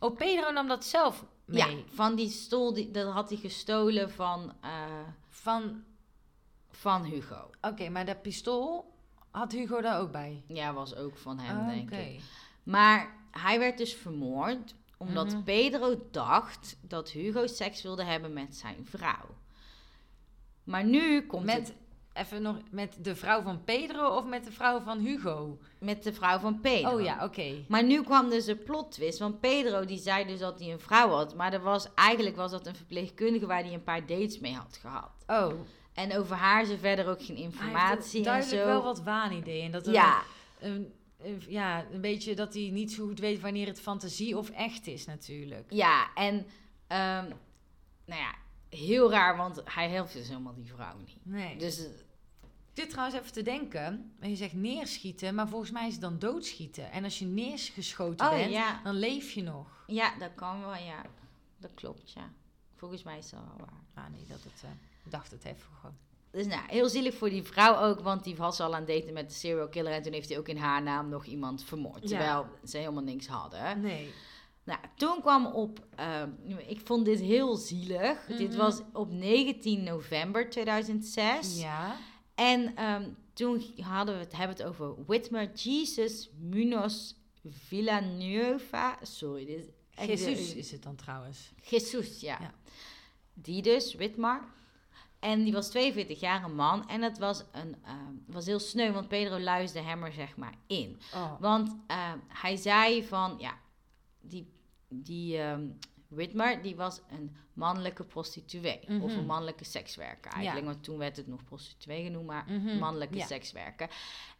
[0.00, 1.76] Oh, Pedro nam dat zelf mee.
[1.76, 4.70] Ja, van die stoel, die, dat had hij gestolen van, eh,
[5.28, 5.84] Van,
[6.70, 7.50] van Hugo.
[7.60, 8.92] oké, maar dat pistool
[9.30, 10.42] had Hugo daar ook bij?
[10.48, 12.20] Ja, was ook van hem, Oh, denk ik.
[12.62, 15.42] Maar hij werd dus vermoord omdat Mhm.
[15.42, 19.34] Pedro dacht dat Hugo seks wilde hebben met zijn vrouw.
[20.64, 21.74] Maar nu komt het Met,
[22.12, 25.58] even nog, met de vrouw van Pedro of met de vrouw van Hugo?
[25.78, 26.90] met de vrouw van Pedro.
[26.94, 27.64] Oh ja, oké.
[27.68, 29.18] Maar nu kwam dus een plot twist.
[29.18, 31.34] Want Pedro die zei dus dat hij een vrouw had.
[31.34, 34.78] Maar er was, eigenlijk was dat een verpleegkundige waar hij een paar dates mee had
[34.80, 35.24] gehad.
[35.26, 35.52] Oh,
[35.94, 38.56] En over haar er verder ook geen hij heeft informatie en zo.
[38.56, 39.70] wel wat waanideeën.
[39.70, 40.22] Dat ja,
[40.60, 40.90] een, eh,
[41.48, 45.06] ja, een beetje dat hij niet zo goed weet wanneer het fantasie of echt is
[45.06, 45.66] natuurlijk.
[45.72, 46.46] Ja, en
[46.86, 47.28] ehm,
[48.04, 48.34] nou ja,
[48.68, 51.16] heel raar, want hij helpt dus helemaal die vrouw niet.
[51.22, 51.56] Nee.
[51.56, 54.14] Dus eh, Ik zit trouwens even te denken.
[54.20, 56.90] En je zegt neerschieten, maar volgens mij is het dan doodschieten.
[56.90, 59.84] En als je neergeschoten oh bent, ja, dan leef je nog.
[59.86, 61.02] ja, dat kan wel, ja.
[61.58, 62.32] Dat klopt, ja.
[62.74, 64.04] Volgens mij is dat wel waar.
[64.04, 64.70] Ah nee, dat het, eh,
[65.10, 65.96] dacht het even gewoon.
[66.34, 69.12] Dus nou, heel zielig voor die vrouw ook, want die was al aan het daten
[69.12, 69.92] met de serial killer.
[69.92, 72.02] En toen heeft hij ook in haar naam nog iemand vermoord.
[72.02, 72.08] Ja.
[72.08, 73.80] Terwijl ze helemaal niks hadden.
[73.80, 74.10] Nee.
[74.64, 76.30] Nou, toen kwam op, ehm,
[76.66, 78.26] ik vond dit heel zielig.
[78.26, 78.56] Dit Mhm.
[78.56, 81.60] was op 19 november 2006.
[81.60, 81.96] Ja.
[82.34, 87.12] En ehm, toen hadden we het, hebben we het over Whitmer Jesus Munoz
[87.48, 88.98] Villanueva.
[89.02, 91.52] Sorry, dit is echt de- is het dan trouwens.
[91.62, 92.38] Jesus, ja.
[92.40, 92.54] Ja.
[93.34, 94.52] Die dus, Whitmar.
[95.24, 96.88] En die was 42 jaar een man.
[96.88, 100.54] En het was, een, ehm, was heel sneu, want Pedro luisterde hem er zeg maar
[100.66, 101.00] in.
[101.14, 101.40] Oh.
[101.40, 103.58] Want ehm, hij zei van, ja,
[104.20, 104.52] die,
[104.88, 105.66] die ehm,
[106.08, 108.80] Whitmer, die was een mannelijke prostituee.
[108.82, 109.18] Of Mhm.
[109.18, 110.66] een mannelijke sekswerker eigenlijk.
[110.66, 113.26] Want toen werd het nog prostituee genoemd, maar Mhm, mannelijke ja.
[113.26, 113.90] sekswerker.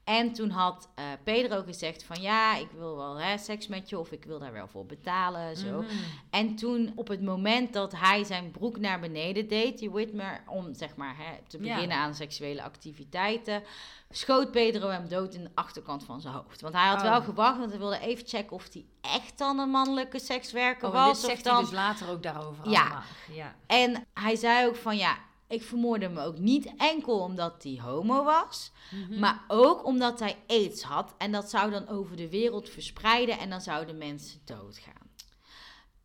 [0.05, 3.99] En toen had eh, Pedro gezegd van, ja, ik wil wel hè, seks met je.
[3.99, 5.81] Of ik wil daar wel voor betalen, zo.
[5.83, 5.91] Mhm.
[6.31, 10.75] En toen, op het moment dat hij zijn broek naar beneden deed, die Whitmer, om
[10.75, 11.75] zeg maar hè, te Ja.
[11.75, 13.63] beginnen aan seksuele activiteiten,
[14.11, 16.61] schoot Pedro hem dood in de achterkant van zijn hoofd.
[16.61, 17.03] Want hij had Oh.
[17.03, 20.95] wel gewacht, want hij wilde even checken of hij echt dan een mannelijke sekswerker Oh,
[20.95, 21.11] was.
[21.25, 21.55] Of zegt dan...
[21.55, 23.03] hij dus later ook daarover Ja.
[23.33, 23.55] Ja.
[23.67, 25.17] En hij zei ook van ja,
[25.49, 29.19] ik vermoorde hem ook niet enkel omdat hij homo was, Mhm.
[29.21, 31.15] maar ook omdat hij aids had.
[31.19, 35.04] En dat zou dan over de wereld verspreiden en dan zouden mensen doodgaan.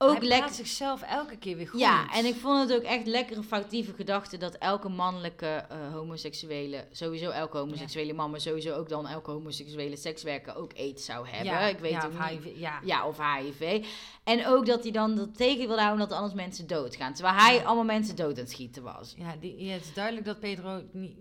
[0.01, 0.53] Ook hij lekker.
[0.53, 1.79] zichzelf elke keer weer goed.
[1.79, 6.87] Ja, en ik vond het ook echt lekkere foutieve gedachte dat elke mannelijke eh, homoseksuele,
[6.91, 11.53] sowieso elke homoseksuele man, maar sowieso ook dan elke homoseksuele sekswerker ook aids zou hebben.
[11.53, 12.43] ja, ik weet ja, of niet.
[12.43, 12.79] HIV, ja.
[12.83, 13.85] Ja, of HIV.
[14.23, 17.13] En ook dat hij dan dat tegen wilde houden dat anders mensen doodgaan.
[17.13, 19.13] Terwijl hij allemaal mensen dood aan het schieten was.
[19.17, 21.17] Ja, die, ja, het is duidelijk dat Pedro niet,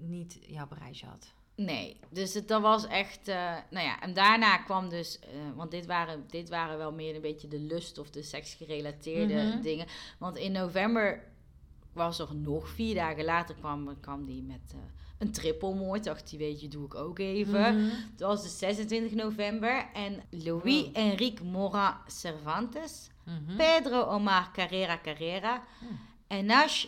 [0.00, 1.32] niet jouw bereisje had.
[1.64, 3.28] Nee, dus het, dat was echt...
[3.28, 5.18] eh, nou ja, en daarna kwam dus...
[5.18, 9.34] eh, want dit waren, dit waren wel meer een beetje de lust of de seksgerelateerde
[9.34, 9.60] Mhm.
[9.62, 9.86] dingen.
[10.18, 11.22] Want in november
[11.92, 14.78] was er nog vier dagen later kwam, kwam die met eh,
[15.18, 16.04] een trippelmoord.
[16.04, 17.76] Dacht hij, weet je, doe ik ook even.
[17.76, 17.90] Mhm.
[18.10, 19.86] Het was de 26 november.
[19.92, 20.96] En Louis Wow.
[20.96, 23.08] Enrique Morin Cervantes...
[23.24, 23.56] Mhm.
[23.56, 25.98] Pedro Omar Carrera Carrera Hmm.
[26.26, 26.84] en Nash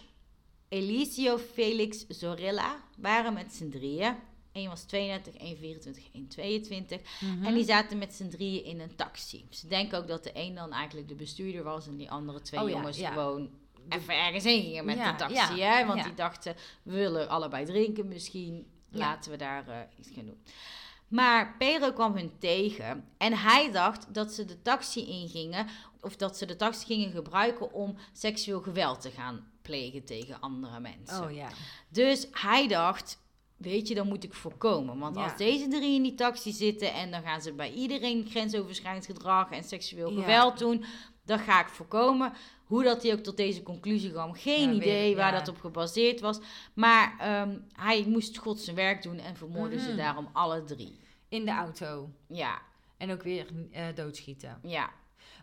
[0.69, 4.17] Elicio Felix Zorilla waren met z'n drieën.
[4.53, 7.01] Eén was 32, één 24, één 22.
[7.21, 7.45] Mhm.
[7.45, 9.47] En die zaten met z'n drieën in een taxi.
[9.51, 12.61] Ze denken ook dat de een dan eigenlijk de bestuurder was en die andere twee
[12.61, 13.11] Oh jongens ja.
[13.11, 13.51] gewoon
[13.89, 15.61] even ergens heen gingen met Ja, de taxi.
[15.61, 15.87] hè?
[15.87, 18.67] Want die dachten, we willen allebei drinken misschien.
[18.95, 20.43] Laten we daar eh, iets gaan doen.
[21.09, 25.67] Maar Pedro kwam hun tegen en hij dacht dat ze de taxi ingingen
[26.01, 30.81] of dat ze de taxi gingen gebruiken om seksueel geweld te gaan plegen tegen andere
[30.81, 31.25] mensen.
[31.25, 31.49] Oh ja.
[31.89, 33.19] Dus hij dacht,
[33.63, 34.99] weet je, dan moet ik voorkomen.
[34.99, 35.23] Want Ja.
[35.23, 39.51] als deze drie in die taxi zitten en dan gaan ze bij iedereen grensoverschrijdend gedrag
[39.51, 40.21] en seksueel Ja.
[40.21, 40.85] geweld doen,
[41.25, 42.33] dan ga ik voorkomen.
[42.65, 45.61] Hoe dat hij ook tot deze conclusie kwam, geen Ja, idee ik, waar dat op
[45.61, 46.39] gebaseerd was.
[46.75, 49.97] Maar ehm, hij moest God zijn werk doen en vermoordde ze Mhm.
[49.97, 51.01] daarom alle drie.
[51.29, 52.11] In de auto.
[52.29, 52.63] Ja,
[52.97, 54.59] En ook weer eh, doodschieten.
[54.63, 54.91] ja.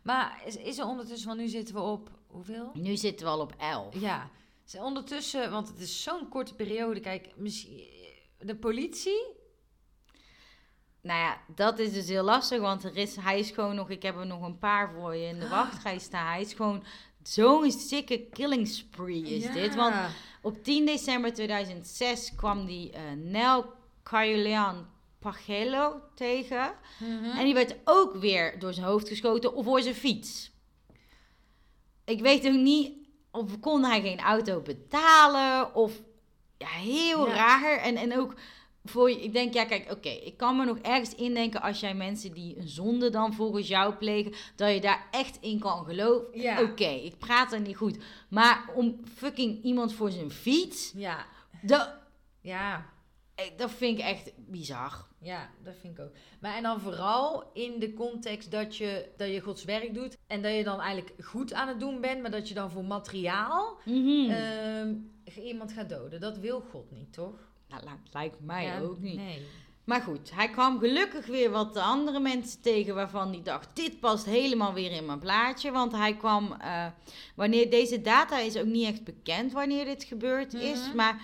[0.03, 2.69] Maar is, is er ondertussen, want nu zitten we op hoeveel?
[2.73, 3.99] Nu zitten we al op elf.
[3.99, 4.29] Ja.
[4.65, 6.99] Is er ondertussen, want het is zo'n korte periode.
[6.99, 7.79] Kijk, misschien,
[8.39, 9.37] de politie.
[11.01, 14.01] Nou ja, dat is dus heel lastig, want er is, hij is gewoon nog, ik
[14.03, 16.27] heb er nog een paar voor je in de wachtrij staan.
[16.31, 16.83] Hij is gewoon
[17.23, 19.53] zo'n sikke killing spree is Ja.
[19.53, 19.75] dit.
[19.75, 19.95] Want
[20.41, 23.73] op 10 december 2006 kwam die eh Nel
[24.03, 24.87] Carjulian
[25.19, 26.73] Pagello tegen.
[26.99, 27.37] Mhm.
[27.37, 30.51] En die werd ook weer door zijn hoofd geschoten of voor zijn fiets.
[32.05, 32.93] Ik weet ook niet
[33.31, 36.01] of kon hij geen auto betalen of
[36.59, 37.33] ja, heel Ja.
[37.33, 37.77] raar.
[37.77, 38.33] En, en ook
[38.85, 41.93] voor je, ik denk, ja, kijk, oké, ik kan me nog ergens indenken als jij
[41.93, 46.41] mensen die een zonde dan volgens jou plegen, dat je daar echt in kan geloven.
[46.41, 46.61] Ja.
[46.61, 47.97] Oké, ik praat er niet goed.
[48.29, 51.25] Maar om fucking iemand voor zijn fiets, Ja.
[51.61, 51.93] dat,
[52.41, 52.85] Ja.
[53.57, 55.07] dat vind ik echt bizar.
[55.21, 56.11] Ja, dat vind ik ook.
[56.41, 60.17] Maar en dan vooral in de context dat je, dat je Gods werk doet.
[60.27, 62.21] En dat je dan eigenlijk goed aan het doen bent.
[62.21, 64.29] Maar dat je dan voor materiaal Mhm.
[64.29, 64.93] ehm,
[65.37, 66.19] iemand gaat doden.
[66.19, 67.33] Dat wil God niet, toch?
[67.67, 69.15] Nou, li- lijkt mij Ja, ook niet.
[69.15, 69.45] Nee.
[69.83, 74.25] Maar goed, hij kwam gelukkig weer wat andere mensen tegen waarvan hij dacht: dit past
[74.25, 75.71] helemaal weer in mijn plaatje.
[75.71, 76.85] Want hij kwam, eh,
[77.35, 80.95] wanneer deze data is ook niet echt bekend wanneer dit gebeurd is, Mhm.
[80.95, 81.21] maar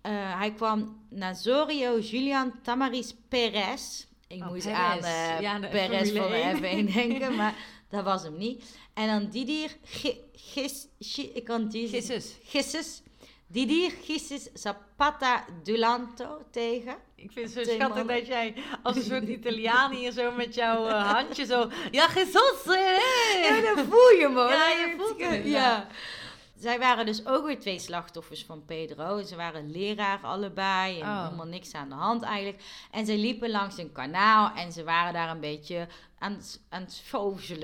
[0.00, 4.78] eh, hij kwam Nazorio Julian Tamaris Perez Ik Oh, moest Perez.
[4.78, 6.88] aan eh Ja, de Perez van Formule de 1.
[6.88, 7.54] F1 denken, maar
[7.88, 8.76] dat was hem niet.
[8.94, 10.86] En dan Didier Gi- Gis...
[10.98, 11.90] Gi- Ik kan Jesus...
[11.90, 12.36] Gisses.
[12.44, 13.02] Gisses.
[13.50, 16.96] Didier Gisses Zapata Dulanto tegen.
[17.14, 18.06] Ik vind het zo schattig mannen.
[18.06, 21.68] dat jij als een soort Italiaan hier zo met jouw eh, handje zo...
[21.90, 22.62] Ja, Jesus!
[22.66, 24.48] eh, Ja, dat voel je man.
[24.48, 25.86] Ja, je voelt het, Ja.
[26.58, 29.22] Zij waren dus ook weer twee slachtoffers van Pedro.
[29.22, 31.24] Ze waren leraar allebei en Oh.
[31.24, 32.62] helemaal niks aan de hand eigenlijk.
[32.90, 35.86] En ze liepen langs een kanaal en ze waren daar een beetje
[36.18, 36.92] aan, het- aan het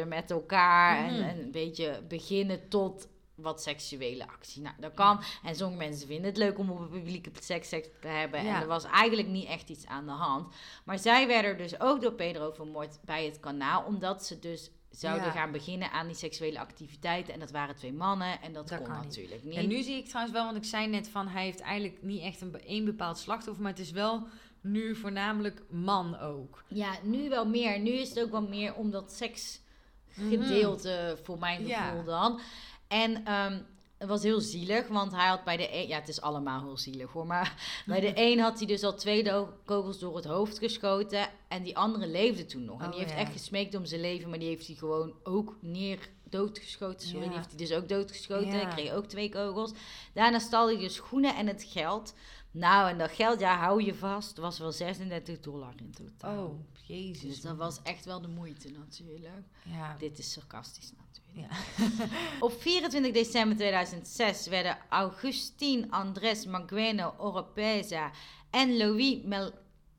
[0.09, 1.03] met elkaar.
[1.03, 1.15] Mhm.
[1.15, 4.63] En, en een beetje beginnen tot wat seksuele actie.
[4.63, 5.21] Nou, dat kan.
[5.45, 8.45] En sommige mensen vinden het leuk om op een publieke plek seks te hebben.
[8.45, 8.55] Ja.
[8.57, 10.55] En er was eigenlijk niet echt iets aan de hand.
[10.85, 13.85] Maar zij werden dus ook door Pedro vermoord bij het kanaal.
[13.85, 15.31] Omdat ze dus zouden Ja.
[15.31, 17.35] gaan beginnen aan die seksuele activiteiten.
[17.35, 18.41] En dat waren twee mannen.
[18.43, 19.03] En dat, Dat kon niet.
[19.03, 19.57] natuurlijk niet.
[19.57, 21.29] En nu zie ik trouwens wel, want ik zei net van...
[21.29, 23.63] Hij heeft eigenlijk niet echt een, bepaald slachtoffer...
[23.63, 24.27] maar het is wel
[24.61, 26.65] nu voornamelijk man ook.
[26.69, 27.79] Ja, nu wel meer.
[27.81, 31.69] Nu is het ook wel meer om dat seksgedeelte voor mijn Mhm.
[31.71, 31.89] Ja.
[31.89, 32.41] gevoel dan.
[32.89, 33.59] En ehm,
[33.99, 35.89] het was heel zielig, want hij had bij de een...
[35.89, 37.27] Ja, het is allemaal heel zielig hoor.
[37.27, 37.55] Maar
[37.87, 39.31] bij de een had hij dus al twee
[39.65, 41.29] kogels door het hoofd geschoten.
[41.49, 42.81] En die andere leefde toen nog.
[42.81, 43.19] en Oh, die heeft ja.
[43.19, 44.31] echt gesmeekt om zijn leven.
[44.31, 47.09] Maar die heeft hij gewoon ook neer doodgeschoten.
[47.09, 47.29] Sorry, Ja.
[47.29, 48.47] die heeft hij dus ook doodgeschoten.
[48.47, 48.53] Ja.
[48.55, 49.73] Hij kreeg ook twee kogels.
[50.15, 52.15] Daarna stal hij de schoenen en het geld.
[52.55, 56.45] Nou, en dat geld, ja, hou je vast, was wel 36 dollar in totaal.
[56.45, 57.21] Oh, jezus.
[57.21, 59.47] Dus dat was echt wel de moeite natuurlijk.
[59.63, 59.97] Ja.
[59.99, 61.05] Dit is sarcastisch natuurlijk.
[61.35, 61.49] Ja.
[62.47, 68.11] Op 24 december 2006 werden Augustin Andrés Magueno Oropeza
[68.51, 69.53] en Louis Mel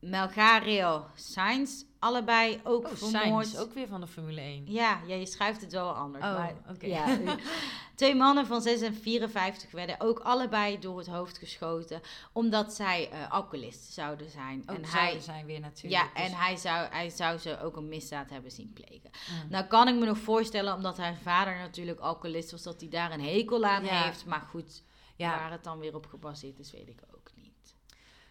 [0.10, 3.48] Melgario Sainz allebei ook Oh, vermoord.
[3.48, 4.72] Sainz, ook weer van de Formule 1.
[4.72, 6.26] Ja, ja, je schrijft het wel anders.
[6.26, 7.18] Oh, maar, ja,
[7.96, 12.02] twee mannen van 6 en 54 werden ook allebei door het hoofd geschoten.
[12.32, 14.62] Omdat zij eh alcoholisten zouden zijn.
[14.62, 16.04] Ook en zouden hij, zijn weer natuurlijk.
[16.04, 19.10] ja, en dus- hij zou, hij zou ze ook een misdaad hebben zien plegen.
[19.44, 19.50] Mm.
[19.50, 23.12] Nou kan ik me nog voorstellen, omdat zijn vader natuurlijk alcoholist was, dat hij daar
[23.12, 24.04] een hekel aan Ja.
[24.04, 24.26] heeft.
[24.26, 24.84] Maar goed,
[25.15, 27.76] ja, waar het dan weer op gebaseerd is, weet ik ook niet.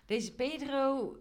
[0.06, 1.16] deze Pedro...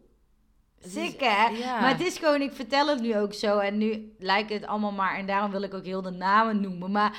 [0.85, 1.45] Zeker, hè?
[1.47, 1.79] Ja.
[1.79, 3.57] Maar het is gewoon, ik vertel het nu ook zo.
[3.57, 6.91] En nu lijkt het allemaal maar, en daarom wil ik ook heel de namen noemen.
[6.91, 7.17] Maar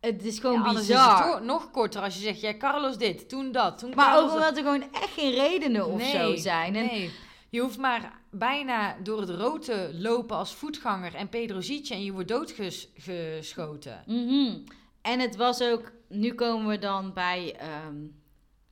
[0.00, 1.34] het is gewoon Ja, anders is bizar.
[1.34, 4.36] het nog korter als je zegt, ja, Carlos dit, toen dat, toen maar Carlos ook
[4.36, 6.76] omdat er gewoon echt geen redenen of zo zijn.
[6.76, 7.10] En, Nee,
[7.50, 11.94] je hoeft maar bijna door het rood te lopen als voetganger en Pedro ziet je
[11.94, 14.02] en je wordt doodgeschoten.
[14.06, 14.58] Mhm.
[15.02, 17.96] En het was ook, nu komen we dan bij ehm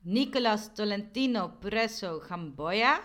[0.03, 3.01] Nicolas Tolentino Presso Gamboya.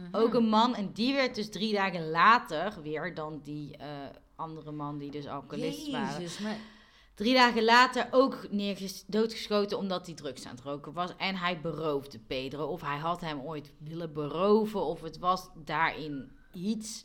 [0.00, 0.16] Mhm.
[0.16, 3.86] Ook een man, en die werd dus drie dagen later weer dan die eh,
[4.36, 6.28] andere man die dus alcoholist waren.
[6.42, 6.56] Maar...
[7.14, 11.10] Drie dagen later ook neerges- doodgeschoten omdat hij drugs aan het roken was.
[11.16, 12.66] En hij beroofde Pedro.
[12.66, 14.84] Of hij had hem ooit willen beroven.
[14.84, 17.04] Of het was daarin iets.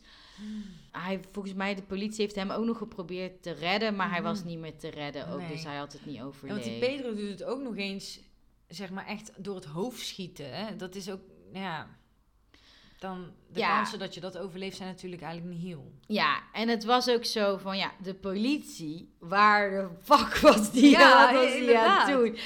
[0.92, 3.96] Hij, volgens mij, de politie heeft hem ook nog geprobeerd te redden.
[3.96, 5.38] Maar hij was niet meer te redden ook.
[5.38, 5.48] Nee.
[5.48, 6.64] Dus hij had het niet Ja, want overleefd.
[6.64, 8.20] die Pedro doet het ook nog eens,
[8.68, 10.56] zeg maar echt door het hoofd schieten.
[10.56, 10.76] Hè?
[10.76, 11.20] Dat is ook,
[11.52, 11.88] ja...
[12.98, 13.76] Dan, de Ja.
[13.76, 15.92] kansen dat je dat overleeft zijn natuurlijk eigenlijk niet heel.
[16.06, 20.90] Ja, en het was ook zo van, ja, de politie, waar de fuck was die,
[20.90, 22.36] Ja, was die aan doen?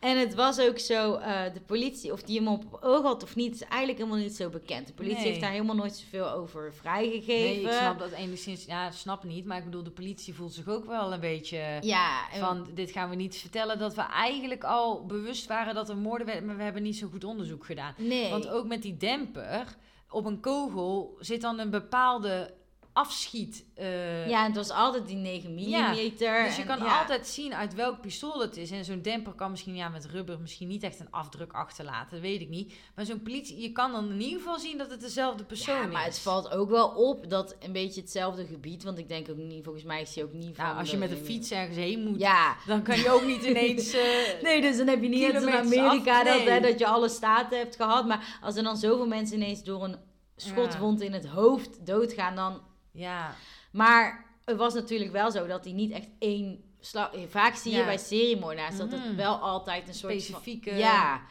[0.00, 3.36] En het was ook zo, eh, de politie, of die hem op oog had of
[3.36, 4.86] niet, is eigenlijk helemaal niet zo bekend.
[4.86, 5.26] De politie Nee.
[5.28, 7.62] heeft daar helemaal nooit zoveel over vrijgegeven.
[7.62, 9.44] Nee, ik snap dat enigszins, ja, snap niet.
[9.44, 11.78] Maar ik bedoel, de politie voelt zich ook wel een beetje...
[11.80, 13.78] Ja, Van, dit gaan we niet vertellen.
[13.78, 17.08] Dat we eigenlijk al bewust waren dat er moorden werden, maar we hebben niet zo
[17.10, 17.94] goed onderzoek gedaan.
[17.96, 18.30] nee.
[18.30, 19.76] Want ook met die demper,
[20.14, 22.54] op een kogel zit dan een bepaalde
[22.94, 23.64] afschiet.
[23.74, 25.58] eh, ja, het was altijd die 9 mm.
[25.58, 26.98] Ja, Dus je en- kan ja.
[27.00, 28.70] altijd zien uit welk pistool het is.
[28.70, 32.10] En zo'n demper kan misschien ja, met rubber misschien niet echt een afdruk achterlaten.
[32.10, 32.74] Dat weet ik niet.
[32.94, 35.86] Maar zo'n politie, je kan dan in ieder geval zien dat het dezelfde persoon Ja,
[35.86, 36.14] maar is.
[36.14, 39.64] het valt ook wel op dat een beetje hetzelfde gebied, want ik denk ook niet,
[39.64, 40.64] volgens mij is hij ook niet van...
[40.64, 43.44] Nou, als je met een fiets ergens heen moet, Ja, dan kan je ook niet
[43.50, 43.92] ineens...
[43.92, 47.08] eh, Nee, dus dan heb je niet in Amerika af, dat, hè, dat je alle
[47.08, 48.06] staten hebt gehad.
[48.06, 49.96] Maar als er dan zoveel mensen ineens door een
[50.36, 52.60] schotwond in het hoofd doodgaan, dan...
[52.94, 53.34] ja,
[53.72, 57.10] Maar het was natuurlijk wel zo dat hij niet echt één slag...
[57.28, 57.84] Vaak zie je Ja.
[57.84, 59.00] bij seriemoordenaars dat Mhm.
[59.02, 61.22] het wel altijd een soort Specifieke- Van, ja.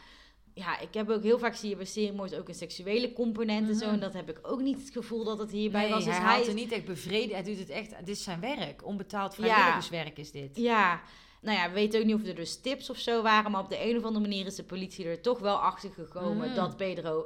[0.55, 3.75] Ja, ik heb ook heel vaak zie je bij seriemoord ook een seksuele component en
[3.75, 3.85] zo.
[3.85, 3.93] Mhm.
[3.93, 6.03] En dat heb ik ook niet het gevoel dat het hierbij nee, was.
[6.03, 7.33] Dus hij hij haalt is er niet echt bevreden.
[7.35, 8.85] Hij doet het echt, dit is zijn werk.
[8.85, 10.57] Onbetaald vrijwilligerswerk is dit.
[10.57, 11.01] Ja,
[11.41, 13.69] nou ja, we weten ook niet of er dus tips of zo waren, maar op
[13.69, 16.55] de een of andere manier is de politie er toch wel achter gekomen Mm.
[16.55, 17.25] dat Pedro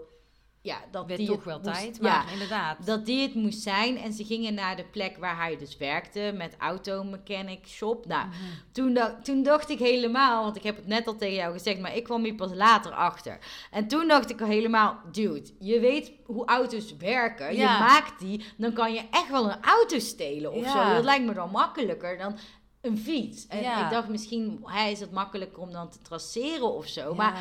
[0.67, 2.85] ja, dat werd die toch wel moest- tijd, ja, maar inderdaad.
[2.85, 3.97] dat die het moest zijn.
[3.97, 8.05] En ze gingen naar de plek waar hij dus werkte, met automechanic shop.
[8.05, 8.35] Nou, Mhm.
[8.71, 11.79] toen, da- toen dacht ik helemaal, want ik heb het net al tegen jou gezegd,
[11.79, 13.37] maar ik kwam hier pas later achter.
[13.71, 17.55] En toen dacht ik al helemaal, dude, je weet hoe auto's werken.
[17.55, 17.73] Ja.
[17.73, 20.87] Je maakt die, dan kan je echt wel een auto stelen of Ja.
[20.89, 20.93] zo.
[20.95, 22.37] Dat lijkt me dan makkelijker dan
[22.81, 23.47] een fiets.
[23.47, 27.13] En ik dacht misschien, hij is het makkelijker om dan te traceren of zo.
[27.15, 27.39] Maar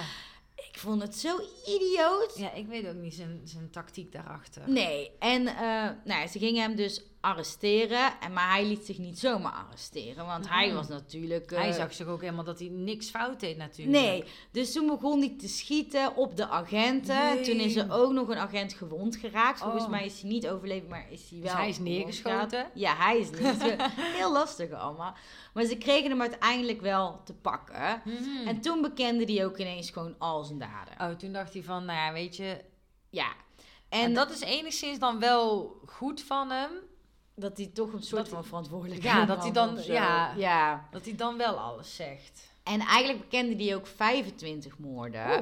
[0.77, 2.33] ik vond het zo idioot.
[2.37, 4.63] ja, ik weet ook niet zijn, zijn tactiek daarachter.
[4.71, 5.57] Nee, en eh,
[6.05, 8.21] nou ja, ze gingen hem dus arresteren.
[8.21, 10.27] En, maar hij liet zich niet zomaar arresteren.
[10.27, 10.77] Want hij Mhm.
[10.77, 11.51] was natuurlijk...
[11.53, 13.99] eh, Hij zag zich ook helemaal dat hij niks fout deed natuurlijk.
[13.99, 17.35] Nee, dus toen begon hij te schieten op de agenten.
[17.35, 17.41] Nee.
[17.45, 19.61] Toen is er ook nog een agent gewond geraakt.
[19.61, 19.91] Volgens Oh.
[19.91, 21.49] mij is hij niet overleefd, maar is hij wel...
[21.51, 22.71] Dus hij is neergeschoten?
[22.75, 23.91] Ja, hij is neergeschoten.
[24.21, 25.15] Heel lastig allemaal.
[25.55, 28.03] Maar ze kregen hem uiteindelijk wel te pakken.
[28.05, 28.47] Mhm.
[28.49, 30.95] En toen bekende hij ook ineens gewoon al zijn daden.
[31.01, 32.65] Oh, toen dacht hij van, nou ja, weet je...
[33.11, 33.29] Ja.
[33.89, 36.71] En, En dat is enigszins dan wel goed van hem.
[37.37, 40.35] Dat hij toch een soort Dat- van verantwoordelijkheid Ja, dat hij dan- ja.
[40.37, 40.89] ja.
[40.91, 42.51] Dat hij dan wel alles zegt.
[42.63, 45.27] En eigenlijk bekende hij ook 25 moorden.
[45.29, 45.39] Oeh.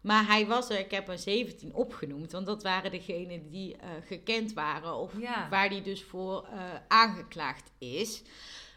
[0.00, 3.88] Maar hij was er, ik heb er 17 opgenoemd, want dat waren degenen die eh,
[4.06, 5.48] gekend waren of Ja.
[5.50, 8.22] waar die dus voor eh, aangeklaagd is.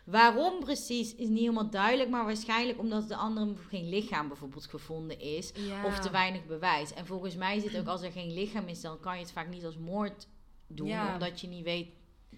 [0.06, 5.20] Waarom precies is niet helemaal duidelijk, maar waarschijnlijk omdat de andere geen lichaam bijvoorbeeld gevonden
[5.20, 5.86] is Ja.
[5.86, 6.94] of te weinig bewijs.
[6.94, 9.50] En volgens mij het ook als er geen lichaam is, dan kan je het vaak
[9.50, 10.28] niet als moord
[10.68, 11.14] doen, Ja.
[11.14, 11.88] omdat je niet weet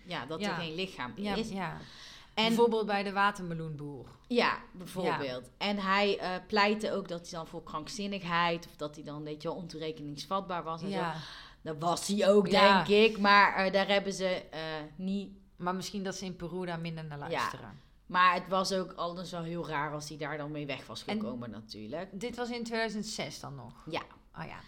[0.06, 1.50] ja, dat er geen lichaam is.
[1.50, 1.78] ja.
[2.34, 4.06] En Bijvoorbeeld bij de watermeloenboer.
[4.28, 5.50] ja, bijvoorbeeld.
[5.58, 9.42] En hij eh, pleitte ook dat hij dan voor krankzinnigheid of dat hij dan, weet
[9.42, 11.04] je wel, ontoerekeningsvatbaar was en zo.
[11.62, 13.18] Dat was hij ook, denk ik.
[13.18, 14.60] Maar eh, daar hebben ze eh,
[14.96, 15.30] niet.
[15.56, 17.80] Maar misschien dat ze in Peru daar minder naar luisteren.
[18.06, 21.06] Maar het was ook anders wel heel raar als hij daar dan mee weg was
[21.06, 22.20] En- gekomen, natuurlijk.
[22.20, 23.84] Dit was in 2006 dan nog.
[23.90, 24.02] Ja.
[24.38, 24.60] Oh ja.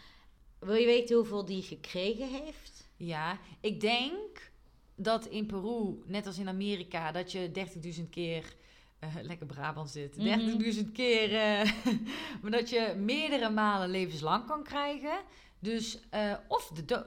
[0.59, 2.89] Wil je weten hoeveel die gekregen heeft?
[2.95, 4.51] Ja, ik denk
[4.95, 7.51] dat in Peru, net als in Amerika, dat je
[7.97, 8.55] 30.000 keer...
[8.99, 10.17] eh, lekker Brabants dit.
[10.17, 10.61] Mhm.
[10.85, 11.35] 30.000 keer...
[11.35, 11.71] eh,
[12.41, 15.19] maar dat je meerdere malen levenslang kan krijgen.
[15.59, 17.05] Dus, eh, of de dood...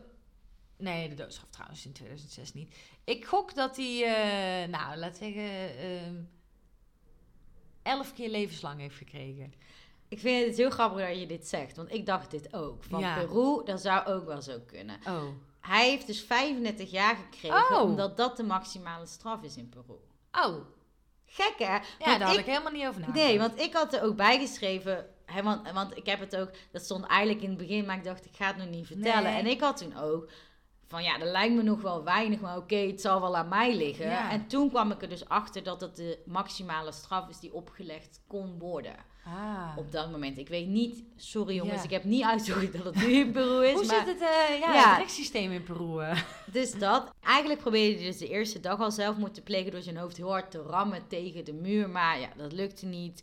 [0.78, 2.74] Nee, de doodstraf trouwens in 2006 niet.
[3.04, 6.14] Ik gok dat hij, nou, laat zeggen, ehm
[7.86, 9.52] 11 keer levenslang heeft gekregen.
[10.08, 12.84] Ik vind het heel grappig dat je dit zegt, want ik dacht dit ook.
[12.84, 13.14] Van Ja.
[13.14, 14.96] Peru, dat zou ook wel zo kunnen.
[15.06, 15.22] Oh.
[15.66, 17.82] Hij heeft dus 35 jaar gekregen, Oh.
[17.82, 19.98] omdat dat de maximale straf is in Peru.
[20.32, 20.56] Oh,
[21.26, 21.64] Gek hè?
[21.74, 23.26] ja, Want daar had ik helemaal niet over nagedacht.
[23.26, 25.06] Nee, want ik had er ook bij geschreven.
[25.24, 28.04] Hè, want, want ik heb het ook, dat stond eigenlijk in het begin, maar ik
[28.04, 29.22] dacht, ik ga het nog niet vertellen.
[29.32, 29.40] Nee.
[29.40, 30.30] En ik had toen ook
[30.86, 33.74] van ja, dat lijkt me nog wel weinig, maar oké, het zal wel aan mij
[33.76, 34.08] liggen.
[34.08, 34.30] Ja.
[34.30, 38.20] En toen kwam ik er dus achter dat het de maximale straf is die opgelegd
[38.26, 38.94] kon worden
[39.28, 39.76] Ah.
[39.76, 40.38] op dat moment.
[40.38, 41.82] Ik weet niet, sorry jongens, Ja.
[41.84, 43.72] ik heb niet uitgezocht dat het nu in Peru is.
[43.74, 44.88] Hoe maar, zit het, eh, ja, Ja.
[44.90, 46.00] het rechtssysteem in Peru?
[46.02, 46.20] eh?
[46.52, 47.14] Dus dat.
[47.22, 50.30] Eigenlijk probeerde hij dus de eerste dag al zelf te plegen door zijn hoofd heel
[50.30, 51.88] hard te rammen tegen de muur.
[51.90, 53.22] Maar ja, dat lukte niet.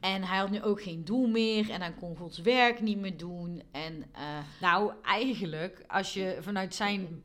[0.00, 1.70] En hij had nu ook geen doel meer.
[1.70, 3.62] En hij kon Gods werk niet meer doen.
[3.70, 4.22] En eh,
[4.60, 7.22] Nou, eigenlijk, als je vanuit zijn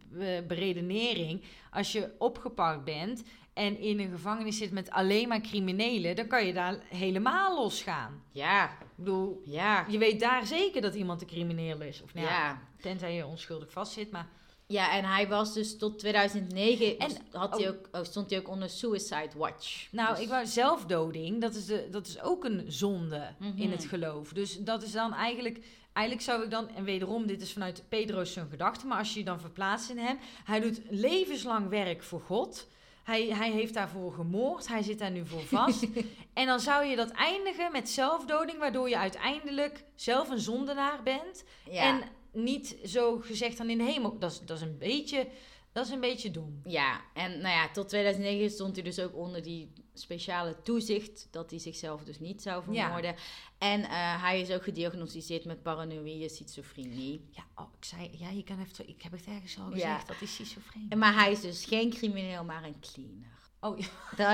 [0.47, 1.41] beredenering,
[1.71, 3.23] als je opgepakt bent
[3.53, 8.23] en in een gevangenis zit met alleen maar criminelen, dan kan je daar helemaal losgaan.
[8.31, 12.01] ja, Ik bedoel, ja, je weet daar zeker dat iemand een crimineel is.
[12.01, 12.61] Of nou ja, ja.
[12.81, 14.27] tenzij je onschuldig vastzit, maar...
[14.67, 18.47] Ja, en hij was dus tot 2009 En- had hij ook, oh, stond hij ook
[18.49, 19.91] onder Suicide Watch.
[19.91, 23.57] Nou, Dus- ik wou zelfdoding, dat is, de, dat is ook een zonde Mhm.
[23.61, 24.33] in het geloof.
[24.33, 28.33] Dus dat is dan eigenlijk, eigenlijk zou ik dan, en wederom, dit is vanuit Pedro's
[28.33, 32.21] zijn gedachte, maar als je je dan verplaatst in hem, hij doet levenslang werk voor
[32.21, 32.67] God.
[33.03, 35.87] Hij, hij heeft daarvoor gemoord, hij zit daar nu voor vast.
[36.33, 41.43] en dan zou je dat eindigen met zelfdoding, waardoor je uiteindelijk zelf een zondenaar bent.
[41.69, 41.83] ja.
[41.83, 44.17] En niet zo gezegd dan in de hemel.
[44.19, 45.27] Dat is, dat is, een, beetje,
[45.71, 46.61] dat is een beetje dom.
[46.63, 51.49] Ja, en nou ja, tot 2009 stond hij dus ook onder die speciale toezicht dat
[51.49, 52.83] hij zichzelf dus niet zou Ja.
[52.83, 53.15] vermoorden.
[53.57, 53.89] En eh,
[54.23, 57.27] hij is ook gediagnosticeerd met paranoïde schizofrenie.
[57.31, 59.71] Ja, oh, ik zei, ja, je kan even, ik heb het ergens al Ja.
[59.73, 60.85] gezegd, dat is schizofreen.
[60.89, 63.29] En, maar hij is dus geen crimineel, maar een cleaner.
[63.59, 63.85] Oh, ja.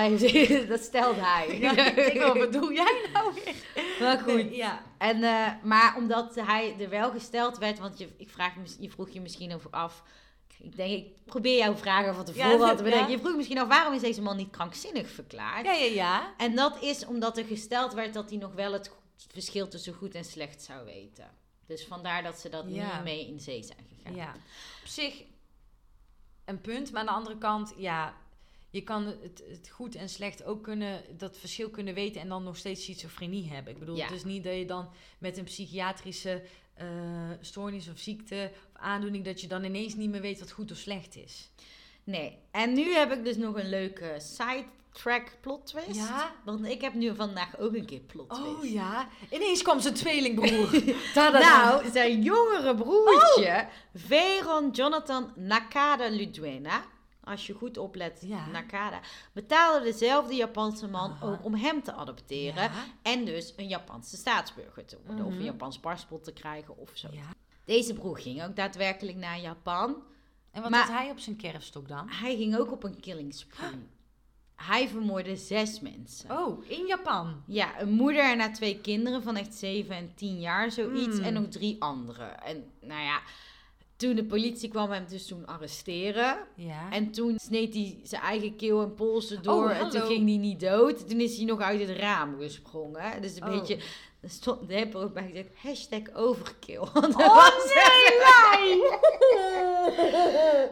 [0.10, 0.20] Dat,
[0.70, 1.58] dat stelt hij.
[1.60, 3.56] Ja, ik denk, wat bedoel jij nou weer?
[4.00, 4.34] Maar goed.
[4.34, 4.82] Nee, ja.
[4.98, 9.10] En, eh, maar omdat hij er wel gesteld werd, want je, ik vraag, je vroeg
[9.10, 10.04] je misschien over af.
[10.60, 13.08] Ik denk, ik probeer jouw vragen van tevoren Ja, te bedenken.
[13.08, 13.16] ja.
[13.16, 15.66] Je vroeg misschien af, waarom is deze man niet krankzinnig verklaard?
[15.66, 16.34] Ja, ja, ja.
[16.38, 18.92] En dat is omdat er gesteld werd dat hij nog wel het
[19.32, 21.30] verschil tussen goed en slecht zou weten.
[21.66, 22.96] Dus vandaar dat ze dat Ja.
[22.96, 24.16] niet mee in zee zijn gegaan.
[24.16, 24.34] Ja.
[24.82, 25.24] Op zich
[26.46, 28.14] een punt, maar aan de andere kant, ja,
[28.70, 32.44] je kan het, het goed en slecht ook kunnen, dat verschil kunnen weten en dan
[32.44, 33.74] nog steeds schizofrenie hebben.
[33.74, 34.06] Ik bedoel, Ja.
[34.06, 36.44] het is niet dat je dan met een psychiatrische
[36.74, 36.88] eh,
[37.42, 40.78] stoornis of ziekte of aandoening, dat je dan ineens niet meer weet wat goed of
[40.78, 41.50] slecht is.
[42.04, 42.38] Nee.
[42.52, 45.96] En nu heb ik dus nog een leuke sidetrack plot twist.
[45.96, 46.36] Ja?
[46.46, 48.48] Want ik heb nu vandaag ook een keer plot twist.
[48.48, 50.96] Oh ja, ineens kwam zijn tweelingbroer.
[51.16, 54.02] Nou, zijn jongere broertje, Oh!
[54.02, 56.86] Veron Jonathan Nakada Ludwena,
[57.28, 58.48] als je goed oplet, Ja.
[58.48, 59.00] Nakada,
[59.34, 61.26] betaalde dezelfde Japanse man Aha.
[61.26, 62.64] ook om hem te adopteren.
[62.64, 62.72] Ja.
[63.02, 65.26] En dus een Japanse staatsburger te worden.
[65.26, 65.46] Of een Mhm.
[65.46, 67.08] Japans paspoort te krijgen of zo.
[67.12, 67.30] Ja.
[67.66, 69.96] Deze broer ging ook daadwerkelijk naar Japan.
[70.52, 72.10] En wat Maar- had hij op zijn kerfstok dan?
[72.10, 73.70] Hij ging ook op een killing spree.
[74.56, 76.32] Hij vermoordde zes mensen.
[76.32, 77.44] Oh, in Japan.
[77.48, 81.18] Ja, een moeder en haar twee kinderen van echt 7 en 10 jaar, zoiets.
[81.18, 81.24] Mm.
[81.24, 82.42] En nog drie anderen.
[82.44, 83.22] En nou ja,
[83.98, 86.38] toen de politie kwam hem dus toen arresteren.
[86.56, 86.92] Ja.
[86.92, 89.66] En toen sneed hij zijn eigen keel en polsen door.
[89.70, 91.10] Oh, en toen ging hij niet dood.
[91.10, 93.22] Toen is hij nog uit het raam gesprongen.
[93.22, 93.60] Dus een Oh.
[93.60, 93.78] beetje...
[94.22, 96.78] Er stond, ik ook bij gezegd, hashtag overkill.
[96.78, 96.94] Oh,
[97.76, 98.82] nee,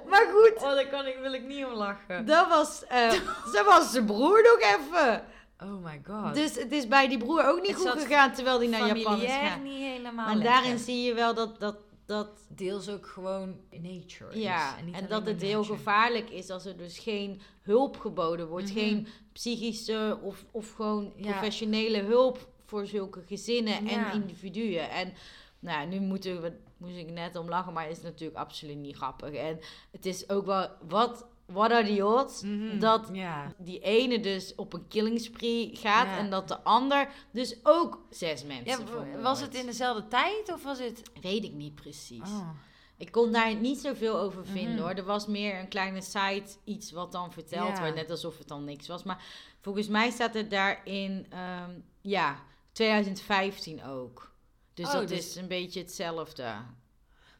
[0.10, 2.26] Maar goed, Oh, daar kan ik, wil ik niet om lachen.
[2.26, 3.12] dat was, eh,
[3.54, 5.24] dat was zijn broer nog even.
[5.64, 6.34] Oh my god.
[6.36, 9.22] Dus het is bij die broer ook niet Het goed gegaan terwijl hij naar Japan
[9.22, 9.64] is gegaan.
[9.64, 10.54] niet helemaal En lekker.
[10.54, 11.76] daarin zie je wel dat, dat,
[12.06, 14.82] dat, Deels ook gewoon nature ja, is.
[14.84, 15.78] En, en dat het heel nature.
[15.78, 18.66] gevaarlijk is als er dus geen hulp geboden wordt.
[18.70, 18.74] Mhm.
[18.80, 21.32] Geen psychische of, of gewoon Ja.
[21.32, 24.14] professionele hulp voor zulke gezinnen Ja.
[24.14, 24.90] en individuen.
[24.90, 25.14] En
[25.60, 28.78] nou, ja, nu moeten we, moest ik net om lachen, maar het is natuurlijk absoluut
[28.78, 29.34] niet grappig.
[29.34, 29.60] En
[29.92, 32.42] het is ook wel, wat, what are the odds?
[32.42, 33.12] Mhm, dat
[33.58, 38.44] die ene dus op een killing spree gaat en dat de ander dus ook zes
[38.44, 41.02] mensen ja, was het in dezelfde tijd of was het...
[41.22, 42.20] Weet ik niet precies.
[42.30, 42.50] Oh.
[42.98, 44.82] Ik kon daar niet zoveel over vinden Mhm.
[44.82, 44.90] hoor.
[44.94, 48.64] Er was meer een kleine site, iets wat dan verteld werd, net alsof het dan
[48.64, 49.04] niks was.
[49.04, 49.24] Maar
[49.62, 51.72] volgens mij staat er daarin, ehm,
[52.02, 54.34] ja, 2015 ook.
[54.74, 56.54] Dus Oh, dat dus- is een beetje hetzelfde.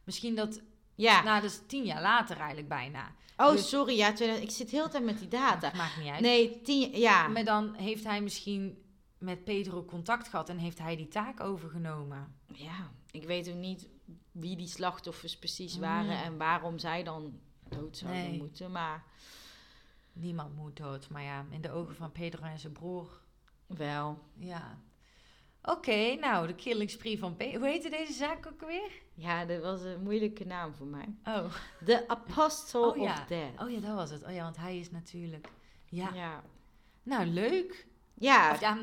[0.04, 0.60] Misschien dat...
[0.96, 1.22] Ja.
[1.22, 3.14] Nou, is tien jaar later eigenlijk bijna.
[3.36, 3.96] oh, dus- sorry.
[3.96, 5.72] Ja, 2000 ik zit heel de tijd met die data.
[5.76, 6.20] Maakt niet uit.
[6.20, 7.28] Nee, tien, ja.
[7.28, 8.82] Maar dan heeft hij misschien
[9.18, 12.34] met Pedro contact gehad en heeft hij die taak overgenomen.
[12.52, 13.88] Ja, ik weet ook niet
[14.32, 15.80] wie die slachtoffers precies Mm.
[15.80, 18.38] waren en waarom zij dan dood zouden Nee.
[18.38, 18.70] moeten.
[18.72, 19.04] Maar
[20.18, 23.20] Niemand moet dood, maar ja, in de ogen van Pedro en zijn broer,
[23.66, 24.18] wel.
[24.38, 24.78] ja.
[25.62, 27.58] Oké, nou, de killing spree van Pedro.
[27.58, 28.90] Hoe heette deze zaak ook alweer?
[29.18, 31.14] Ja, dat was een moeilijke naam voor mij.
[31.24, 31.44] Oh.
[31.84, 33.12] The Apostle Oh, ja.
[33.12, 33.60] of Death.
[33.62, 34.24] oh ja, dat was het.
[34.24, 35.48] Oh ja, want hij is natuurlijk...
[35.84, 36.42] Ja, Ja.
[37.02, 37.86] nou leuk.
[38.14, 38.78] Ja, Of ja,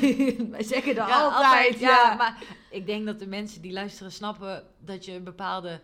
[0.50, 1.78] wij zeggen dat ja, altijd.
[1.78, 1.88] ja.
[1.90, 2.14] ja.
[2.14, 5.80] maar ik denk dat de mensen die luisteren snappen dat je een bepaalde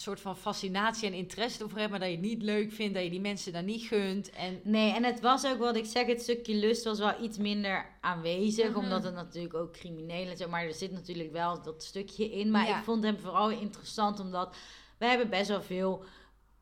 [0.00, 3.02] soort van fascinatie en interesse over hebt, maar dat je het niet leuk vindt, dat
[3.02, 4.30] je die mensen dan niet gunt.
[4.30, 7.38] En Nee, en het was ook wat ik zeg, het stukje lust was wel iets
[7.38, 8.78] minder aanwezig, Mhm.
[8.78, 12.50] omdat het natuurlijk ook criminelen zijn, maar er zit natuurlijk wel dat stukje in.
[12.50, 12.78] Maar Ja.
[12.78, 14.56] ik vond hem vooral interessant, omdat
[14.98, 16.04] we hebben best wel veel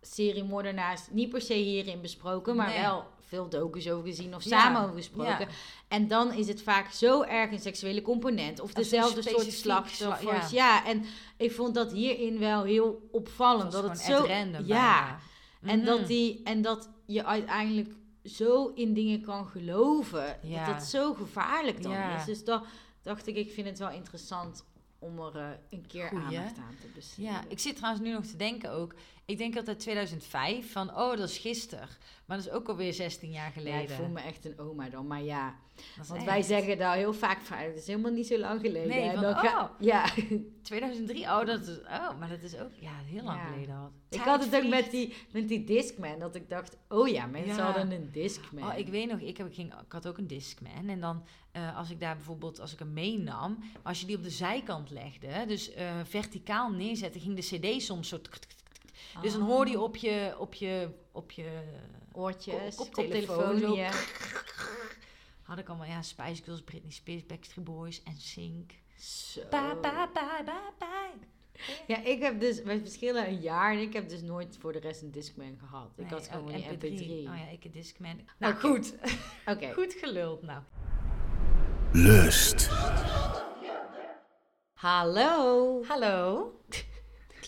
[0.01, 2.81] seriemoordenaars, niet per se hierin besproken, maar Nee.
[2.81, 5.39] wel veel docus over gezien of Ja, samen over gesproken.
[5.41, 5.47] ja.
[5.89, 8.61] En dan is het vaak zo erg een seksuele component.
[8.61, 10.49] Of dezelfde soort slachtoffers.
[10.49, 10.87] sla- ja.
[10.87, 11.05] en
[11.37, 13.73] ik vond dat hierin wel heel opvallend.
[13.73, 14.25] Dat, het zo.
[14.27, 15.19] random ja,
[15.63, 15.87] en, Mhm.
[15.87, 17.91] dat die, en dat je uiteindelijk
[18.25, 20.39] zo in dingen kan geloven.
[20.43, 20.67] Ja.
[20.67, 22.19] Dat dat zo gevaarlijk dan Ja.
[22.19, 22.25] is.
[22.25, 22.65] Dus dan
[23.03, 24.65] dacht ik, ik vind het wel interessant
[24.99, 26.25] om er eh, een keer Goeie.
[26.25, 27.31] aandacht aan te besteden.
[27.31, 28.95] Ja, ik zit trouwens nu nog te denken ook.
[29.29, 31.89] Ik denk altijd 2005 van, oh, dat is gisteren.
[32.27, 33.81] Maar dat is ook alweer 16 jaar Ja, geleden.
[33.83, 35.55] ik voel me echt een oma dan, maar ja.
[35.97, 36.25] Want echt.
[36.25, 38.89] wij zeggen daar heel vaak van, het is helemaal niet zo lang geleden.
[38.89, 39.71] Nee, van, dan ga- oh.
[39.93, 40.05] Ja,
[40.63, 43.47] 2003, oh, dat is, oh, maar dat is ook ja, heel lang Ja.
[43.47, 43.91] geleden al.
[44.09, 47.57] ik had het ook met die, met die Discman, dat ik dacht, oh ja, mensen
[47.57, 47.63] Ja.
[47.73, 48.71] hadden een Discman.
[48.73, 50.89] Oh, ik weet nog, ik, heb, ik, ging, ik had ook een Discman.
[50.89, 54.23] En dan, eh, als ik daar bijvoorbeeld, als ik hem meenam, als je die op
[54.23, 58.21] de zijkant legde, dus eh, verticaal neerzetten, ging de CD soms zo.
[58.21, 58.57] tuk, tuk, tuk,
[59.23, 61.63] Dus dan hoorde je op je, op je, op je
[62.13, 63.91] Oortjes, Kop- koptelefoon, ja.
[65.43, 68.73] had ik allemaal, ja, Spice Girls, Britney Spears, Backstreet Boys en Sync.
[68.97, 69.41] Zo.
[69.51, 71.27] Bye, bye, bye, bye, bye.
[71.87, 74.79] Ja, ik heb dus, wij verschillen een jaar en ik heb dus nooit voor de
[74.79, 75.91] rest een Discman gehad.
[75.97, 77.29] Ik Nee, had gewoon oh, die MP3.
[77.31, 78.21] Oh ja, ik een Discman.
[78.39, 78.67] Nou, Oké.
[78.67, 78.95] goed.
[79.53, 79.73] Oké.
[79.73, 80.63] Goed geluld, nou.
[81.93, 82.69] Lust.
[84.75, 85.83] Hallo.
[85.85, 86.53] Hallo.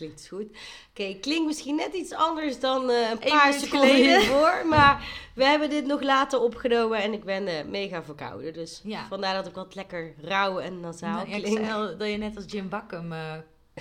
[0.00, 0.46] Klinkt goed.
[0.90, 4.20] Oké, klinkt misschien net iets anders dan eh, een paar seconden geleden.
[4.20, 4.66] hiervoor.
[4.66, 8.52] Maar we hebben dit nog later opgenomen en ik ben eh, mega verkouden.
[8.52, 9.06] Dus Ja.
[9.08, 12.44] vandaar dat ik wat lekker rauw en nasaal Nou, ik zei dat je net als
[12.48, 13.32] Jim Bakken eh,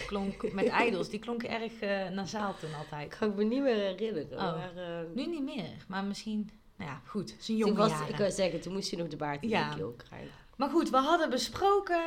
[0.06, 1.10] klonk met Idols.
[1.10, 1.72] Die klonk erg
[2.12, 3.18] nasaal toen altijd.
[3.18, 4.32] Kan ik me niet meer herinneren.
[4.32, 4.38] Oh.
[4.38, 4.72] Maar,
[5.16, 6.50] Nu niet meer, maar misschien...
[6.78, 7.36] Nou ja, goed.
[7.40, 8.10] Zijn Toen was, jaren.
[8.10, 9.70] ik wil zeggen, toen moest je nog de baard in Ja.
[9.70, 10.30] de keel krijgen.
[10.56, 12.02] Maar goed, we hadden besproken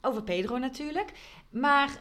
[0.00, 1.12] over Pedro natuurlijk.
[1.50, 1.98] Maar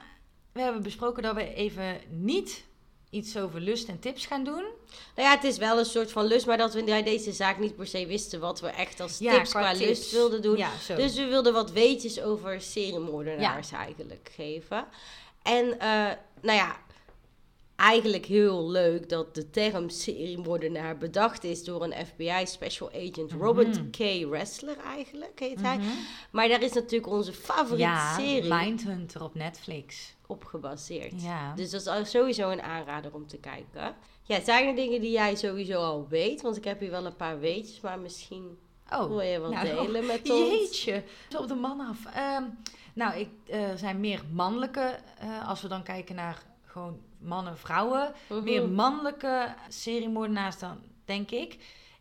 [0.51, 2.63] we hebben besproken dat we even niet
[3.09, 4.63] iets over lust en tips gaan doen.
[5.15, 7.59] Nou ja, het is wel een soort van lust, maar dat we bij deze zaak
[7.59, 9.85] niet per se wisten wat we echt als Ja, tips qua tips.
[9.85, 10.57] lust wilden doen.
[10.57, 10.69] Ja.
[10.95, 14.85] Dus we wilden wat weetjes over seriemoordenaars eigenlijk geven.
[15.43, 16.79] En eh, nou ja,
[17.75, 23.89] eigenlijk heel leuk dat de term seriemoordenaar bedacht is door een FBI special agent Robert
[23.89, 23.97] K.
[24.31, 25.77] Ressler eigenlijk, heet hij.
[25.77, 25.87] Mhm.
[26.31, 30.15] Maar daar is natuurlijk onze favoriete ja, serie Mindhunter op Netflix.
[30.31, 31.21] Op gebaseerd.
[31.21, 31.53] Ja.
[31.55, 33.95] Dus dat is al sowieso een aanrader om te kijken.
[34.23, 36.41] Ja, zijn er dingen die jij sowieso al weet?
[36.41, 38.57] Want ik heb hier wel een paar weetjes, maar misschien
[38.93, 40.49] Oh, wil je wat nou, delen met ons.
[40.49, 42.05] Jeetje, zo op de man af.
[42.05, 42.43] Ehm,
[42.93, 47.57] nou, ik, eh, er zijn meer mannelijke, eh, als we dan kijken naar gewoon mannen,
[47.57, 48.43] vrouwen, Mhm.
[48.43, 51.57] meer mannelijke seriemoordenaars dan, denk ik.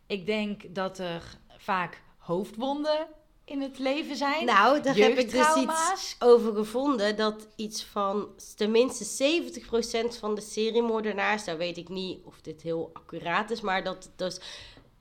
[0.07, 3.07] Ik denk dat er vaak hoofdwonden
[3.51, 4.45] in het leven zijn.
[4.45, 7.15] Nou, daar heb ik dus iets over gevonden.
[7.17, 12.89] Dat iets van tenminste 70% van de seriemoordenaars, daar weet ik niet of dit heel
[12.93, 14.39] accuraat is, maar dat dus,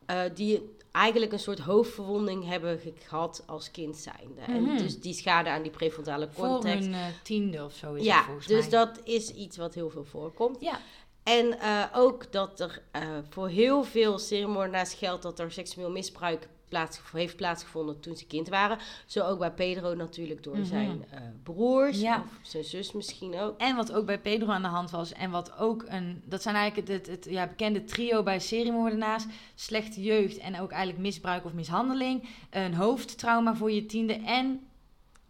[0.06, 4.40] eh, die eigenlijk een soort hoofdverwonding hebben ge- gehad als kind zijnde.
[4.46, 4.70] Mhm.
[4.70, 6.84] En dus die schade aan die prefrontale Voor cortex.
[6.84, 8.70] hun eh, tiende of zo is het Ja, volgens dus mij.
[8.70, 10.56] dat is iets wat heel veel voorkomt.
[10.60, 10.78] Ja,
[11.22, 12.82] En eh, ook dat er
[13.30, 18.48] voor heel veel seriemoordenaars geldt dat er seksueel misbruik plaats, heeft plaatsgevonden toen ze kind
[18.48, 18.78] waren.
[19.06, 20.64] Zo ook bij Pedro natuurlijk door Mhm.
[20.64, 22.16] zijn eh, broers Ja.
[22.26, 23.58] of zijn zus misschien ook.
[23.60, 26.22] En wat ook bij Pedro aan de hand was, en wat ook een.
[26.24, 30.70] Dat zijn eigenlijk het, het, het, ja, bekende trio bij seriemoordenaars: slechte jeugd en ook
[30.70, 32.28] eigenlijk misbruik of mishandeling.
[32.50, 34.60] Een hoofdtrauma voor je tiende en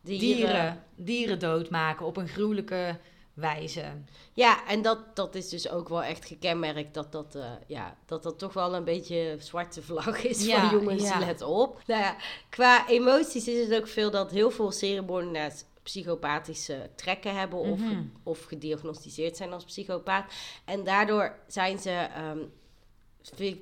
[0.03, 2.99] dieren, dieren doodmaken op een gruwelijke
[3.41, 3.84] wijze.
[4.32, 8.22] Ja, en dat, dat is dus ook wel echt gekenmerkt dat dat, eh, ja, dat
[8.22, 11.18] dat toch wel een beetje zwarte vlag is Ja, van jongens, ja.
[11.18, 11.82] let op.
[11.86, 12.16] Nou ja,
[12.49, 18.03] qua emoties is het ook veel dat heel veel seriemoordenaars psychopathische trekken hebben of, Mhm.
[18.22, 20.32] of gediagnosticeerd zijn als psychopaat.
[20.64, 22.38] En daardoor zijn ze, ehm,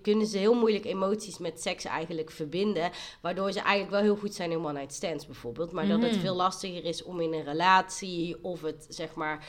[0.03, 2.91] kunnen ze heel moeilijk emoties met seks eigenlijk verbinden.
[3.21, 5.73] Waardoor ze eigenlijk wel heel goed zijn in one-night stands bijvoorbeeld.
[5.73, 6.21] Maar dat het Mhm.
[6.21, 9.47] veel lastiger is om in een relatie of het zeg maar...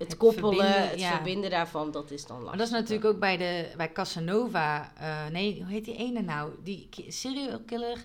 [0.00, 1.10] Het, Het koppelen, verbinden, het ja.
[1.10, 2.48] verbinden daarvan, dat is dan lastig.
[2.48, 4.92] Maar dat is natuurlijk ook bij, de, bij Casanova.
[4.98, 6.50] eh, nee, hoe heet die ene nou?
[6.62, 8.04] Die serial killer.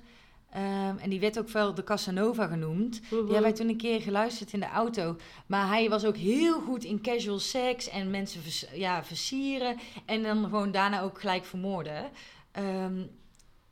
[0.51, 3.01] ehm, en die werd ook wel de Casanova genoemd.
[3.01, 3.09] Mhm.
[3.09, 5.15] Die hebben wij toen een keer geluisterd in de auto.
[5.45, 9.77] Maar hij was ook heel goed in casual seks en mensen vers- ja, versieren.
[10.05, 12.09] En dan gewoon daarna ook gelijk vermoorden.
[12.51, 12.93] Ehm,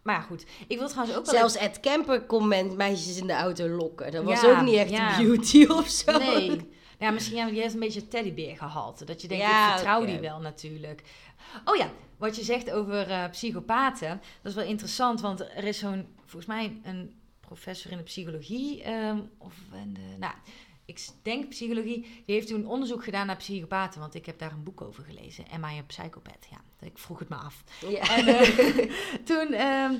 [0.03, 0.45] maar goed.
[0.67, 1.33] Ik wil trouwens ook wel...
[1.35, 4.11] Zelfs Ed Kemper kon men- meisjes in de auto lokken.
[4.11, 5.17] Dat was Ja, ook niet echt ja.
[5.17, 6.17] beauty of zo.
[6.17, 6.71] Nee.
[7.03, 9.05] Ja, misschien ja, die heeft een beetje teddybeer gehalte.
[9.05, 11.01] Dat je denkt, Ja, ik vertrouw die wel natuurlijk.
[11.65, 14.21] Oh ja, wat je zegt over eh, psychopaten.
[14.41, 18.83] Dat is wel interessant, want er is zo'n, volgens mij een professor in de psychologie.
[18.83, 20.33] ehm, of in de, nou,
[20.85, 22.01] ik denk psychologie.
[22.25, 23.99] Die heeft toen onderzoek gedaan naar psychopaten.
[23.99, 25.45] Want ik heb daar een boek over gelezen.
[25.51, 26.47] Am I a psychopath?
[26.49, 27.63] Ja, ik vroeg het me af.
[27.89, 28.15] Ja.
[28.17, 28.91] En eh,
[29.29, 29.93] toen, ehm,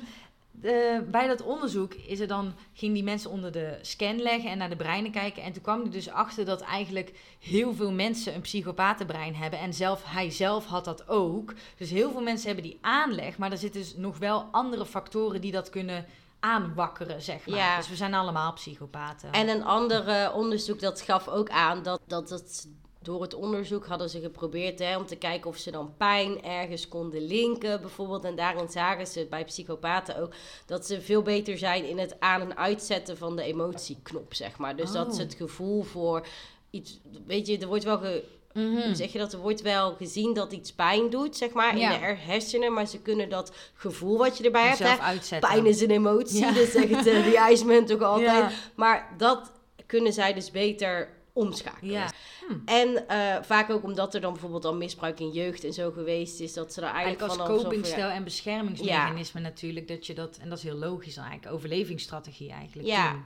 [0.62, 4.58] de- bij dat onderzoek is er dan, ging die mensen onder de scan leggen en
[4.58, 5.44] naar de breinen kijken.
[5.44, 9.60] En toen kwam hij dus achter dat eigenlijk heel veel mensen een psychopatenbrein hebben.
[9.60, 11.54] En zelf, hij zelf had dat ook.
[11.78, 13.38] Dus heel veel mensen hebben die aanleg.
[13.38, 16.06] Maar er zitten dus nog wel andere factoren die dat kunnen
[16.40, 17.58] aanwakkeren, zeg maar.
[17.58, 17.78] Ja.
[17.78, 19.32] Dus we zijn allemaal psychopaten.
[19.32, 22.68] En een ander eh, onderzoek dat gaf ook aan dat, dat het
[23.04, 26.88] door het onderzoek hadden ze geprobeerd hè, om te kijken of ze dan pijn ergens
[26.88, 28.24] konden linken, bijvoorbeeld.
[28.24, 30.34] En daarin zagen ze bij psychopaten ook
[30.66, 34.76] dat ze veel beter zijn in het aan- en uitzetten van de emotieknop, zeg maar.
[34.76, 35.14] Dus dat Oh.
[35.14, 36.26] ze het gevoel voor
[36.70, 38.24] iets, weet je, er wordt wel ge,
[38.54, 38.94] Mhm.
[38.94, 39.34] zeg je dat?
[39.34, 41.84] Er wordt wel gezien dat iets pijn doet, zeg maar, Ja.
[41.94, 42.74] in de her- hersenen.
[42.74, 45.50] Maar ze kunnen dat gevoel wat je erbij hebt, hè, uitzetten.
[45.50, 46.52] pijn is een emotie, Ja.
[46.52, 48.52] dat zegt uh, die Iceman toch altijd.
[48.52, 48.58] Ja.
[48.76, 49.52] Maar dat
[49.86, 51.94] kunnen zij dus beter omschakelen.
[51.94, 52.12] Ja.
[52.48, 52.54] Hm.
[52.66, 56.40] En eh, vaak ook omdat er dan bijvoorbeeld al misbruik in jeugd en zo geweest
[56.40, 60.50] is, dat ze er eigenlijk, Eigenlijk als copingstijl en beschermingsmechanisme natuurlijk, dat je dat, en
[60.50, 62.88] dat is heel logisch eigenlijk, overlevingsstrategie eigenlijk.
[62.88, 63.12] Ja.
[63.12, 63.24] doen.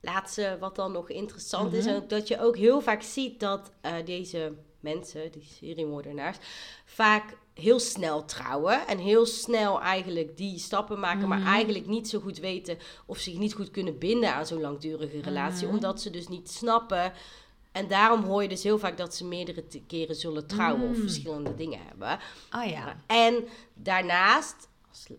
[0.00, 1.94] Laatste wat dan nog interessant is, Mhm.
[1.94, 6.36] ook dat je ook heel vaak ziet dat eh, deze mensen, die seriemoordenaars,
[6.84, 11.46] vaak heel snel trouwen en heel snel eigenlijk die stappen maken, maar Mhm.
[11.48, 15.66] eigenlijk niet zo goed weten of zich niet goed kunnen binden aan zo'n langdurige relatie,
[15.66, 15.74] Mhm.
[15.74, 17.12] omdat ze dus niet snappen.
[17.72, 21.02] En daarom hoor je dus heel vaak dat ze meerdere keren zullen trouwen of Mm.
[21.02, 22.18] verschillende dingen hebben.
[22.50, 22.96] Ah ja.
[23.06, 23.44] En
[23.74, 24.68] daarnaast,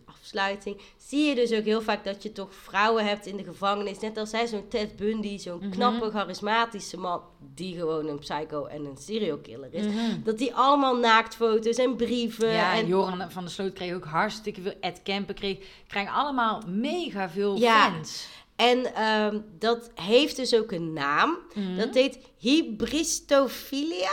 [0.04, 3.98] afsluiting, zie je dus ook heel vaak dat je toch vrouwen hebt in de gevangenis.
[3.98, 5.70] Net als zij, zo'n Ted Bundy, zo'n Mhm.
[5.70, 7.20] knappe, charismatische man,
[7.54, 9.86] die gewoon een psycho en een serial killer is.
[9.86, 10.22] Mhm.
[10.24, 14.60] Dat die allemaal naaktfoto's en brieven Ja, en Joran van der Sloot kreeg ook hartstikke
[14.62, 14.74] veel.
[14.80, 17.90] Ed Kemper kreeg, krijgen allemaal mega veel Ja.
[17.92, 18.26] fans.
[18.56, 21.38] En ehm, dat heeft dus ook een naam.
[21.54, 21.76] Mhm.
[21.76, 24.10] Dat heet hybristophilia.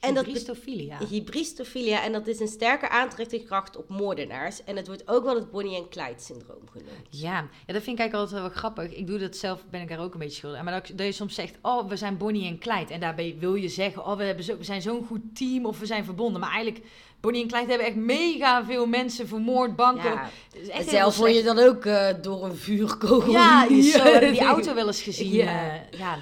[0.00, 0.98] En dat be- Hybristofilia.
[1.08, 2.02] hybristophilia.
[2.02, 4.64] En dat is een sterke aantrekkingskracht op moordenaars.
[4.64, 6.90] En het wordt ook wel het Bonnie en Clyde syndroom genoemd.
[7.10, 7.48] Ja.
[7.66, 8.94] ja, dat vind ik eigenlijk altijd wel grappig.
[8.94, 10.64] Ik doe dat zelf, ben ik daar ook een beetje schuldig aan.
[10.64, 12.92] Maar dat, dat je soms zegt, oh, we zijn Bonnie en Clyde.
[12.92, 15.78] En daarbij wil je zeggen, oh, we, hebben zo, we zijn zo'n goed team of
[15.78, 16.40] we zijn verbonden.
[16.40, 16.84] Maar eigenlijk,
[17.20, 20.10] Bonnie en Clyde hebben echt mega veel mensen vermoord, banken.
[20.12, 20.30] Ja.
[20.52, 23.32] Echt heel Zelf veel word je dan ook eh, door een vuurkogel.
[23.32, 25.32] Ja, zo die auto wel eens gezien.
[25.32, 25.82] Ja.
[25.90, 26.18] Ja.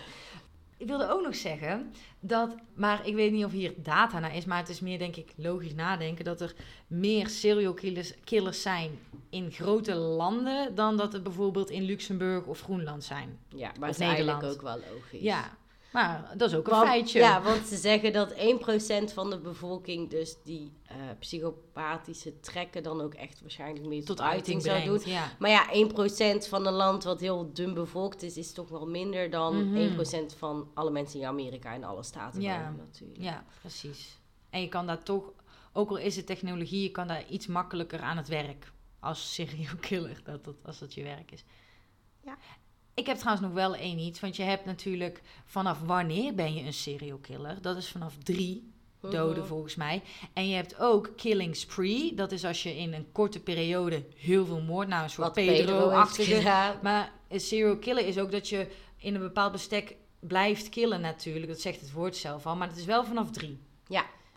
[0.77, 4.45] Ik wilde ook nog zeggen dat, maar ik weet niet of hier data naar is,
[4.45, 6.55] maar het is meer denk ik logisch nadenken dat er
[6.87, 8.99] meer serial killers, killers zijn
[9.31, 13.39] in grote landen dan dat er bijvoorbeeld in Luxemburg of Groenland zijn.
[13.49, 15.21] Ja, maar Of het is eigenlijk ook wel logisch.
[15.21, 15.57] Ja,
[15.93, 17.19] maar dat is ook een Want- feitje.
[17.19, 23.01] Ja, want ze zeggen dat 1% van de bevolking dus die eh, psychopathische trekken dan
[23.01, 25.01] ook echt waarschijnlijk meer tot uiting zou doen.
[25.05, 25.33] Ja.
[25.39, 29.31] Maar ja, 1% van een land wat heel dun bevolkt is, is toch wel minder
[29.31, 29.77] dan Mhm.
[29.77, 32.59] 1% van alle mensen in Amerika en alle staten Ja.
[32.65, 33.21] wonen natuurlijk.
[33.21, 34.19] ja, precies.
[34.51, 35.33] En je kan daar toch,
[35.73, 39.75] ook al is het technologie, je kan daar iets makkelijker aan het werk als serial
[39.81, 41.45] killer, dat, dat, als dat je werk is.
[42.25, 42.37] Ja.
[42.99, 46.63] Ik heb trouwens nog wel één iets, want je hebt natuurlijk vanaf wanneer ben je
[46.65, 47.63] een serial killer?
[47.63, 49.47] Dat is vanaf drie doden Mhm.
[49.47, 50.03] volgens mij.
[50.33, 54.47] En je hebt ook killing spree, dat is als je in een korte periode heel
[54.47, 56.79] veel moord, nou een soort Pedro Pedro-achtige gedaan.
[56.83, 61.47] maar een serial killer is ook dat je in een bepaald bestek blijft killen natuurlijk.
[61.47, 62.57] Dat zegt het woord zelf al.
[62.57, 63.59] Maar het is wel vanaf drie.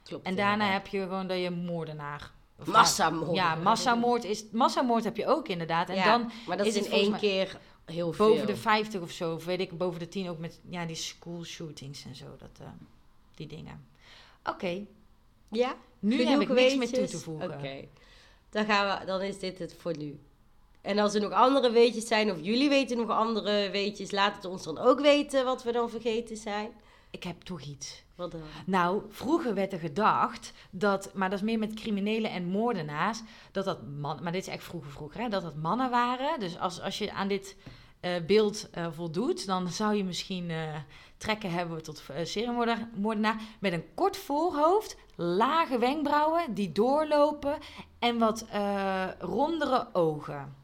[0.04, 0.26] Klopt.
[0.26, 0.84] En daarna inderdaad.
[0.84, 2.32] heb je gewoon dat je moordenaar...
[2.66, 3.36] ja, Massamoord.
[3.36, 5.90] Ja, massamoord, is, massamoord heb je ook inderdaad.
[5.90, 7.58] En Ja, dan maar dat is in één keer
[7.92, 8.28] heel veel.
[8.28, 10.96] boven de 50 of zo, of weet ik, boven de 10 ook met ja, die
[10.96, 12.26] school shootings en zo.
[12.38, 12.68] Dat, eh,
[13.36, 13.86] die dingen.
[14.44, 14.86] Oké,
[15.50, 15.76] Ja?
[16.00, 17.54] nu Genoeg heb ik niks meer toe te voegen.
[17.54, 17.88] Oké.
[18.50, 20.20] Dan, gaan we, dan is dit het voor nu.
[20.82, 24.46] En als er nog andere weetjes zijn, of jullie weten nog andere weetjes, laat het
[24.46, 26.72] ons dan ook weten wat we dan vergeten zijn.
[27.12, 28.04] Ik heb toch iets.
[28.16, 28.42] Wat dan?
[28.66, 33.22] Nou, vroeger werd er gedacht dat, maar dat is meer met criminelen en moordenaars,
[33.52, 36.40] dat dat man, maar dit is echt vroeger vroeger, hè, dat dat mannen waren.
[36.40, 37.56] Dus als, als je aan dit
[38.02, 40.76] eh, beeld eh, voldoet, dan zou je misschien eh,
[41.18, 47.58] trekken hebben tot seriemoordenaar met een kort voorhoofd, lage wenkbrauwen die doorlopen
[48.00, 48.46] en wat
[49.20, 50.56] rondere ogen.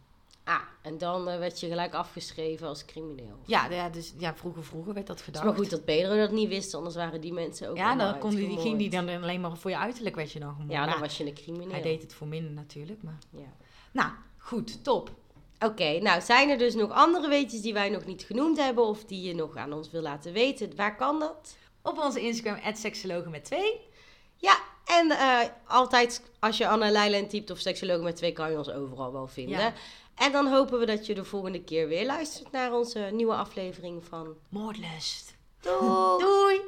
[0.43, 3.39] Ah, en dan werd je gelijk afgeschreven als crimineel.
[3.45, 5.45] Ja, ja, dus, ja vroeger, vroeger werd dat Het gedacht.
[5.45, 8.19] is maar goed dat Pedro dat niet wist, anders waren die mensen ook ja, dan
[8.19, 10.71] kon die, ging die dan alleen maar voor je uiterlijk werd je dan gemoord.
[10.71, 11.71] Ja, dan Nou, was je een crimineel.
[11.71, 13.17] Hij deed het voor minder natuurlijk, maar...
[13.29, 13.53] Ja.
[13.91, 15.11] Nou, goed, top.
[15.59, 19.05] Oké, nou zijn er dus nog andere weetjes die wij nog niet genoemd hebben of
[19.05, 20.75] die je nog aan ons wil laten weten?
[20.75, 21.57] Waar kan dat?
[21.81, 23.79] Op onze Instagram, seksologen met twee.
[24.35, 28.57] Ja, en eh, altijd als je Anna Leijlen typt of seksoloog met twee kan je
[28.57, 29.59] ons overal wel vinden.
[29.59, 29.73] Ja.
[30.15, 34.03] En dan hopen we dat je de volgende keer weer luistert naar onze nieuwe aflevering
[34.03, 35.35] van Moordlust.
[35.61, 36.19] Doei!
[36.19, 36.61] Doei!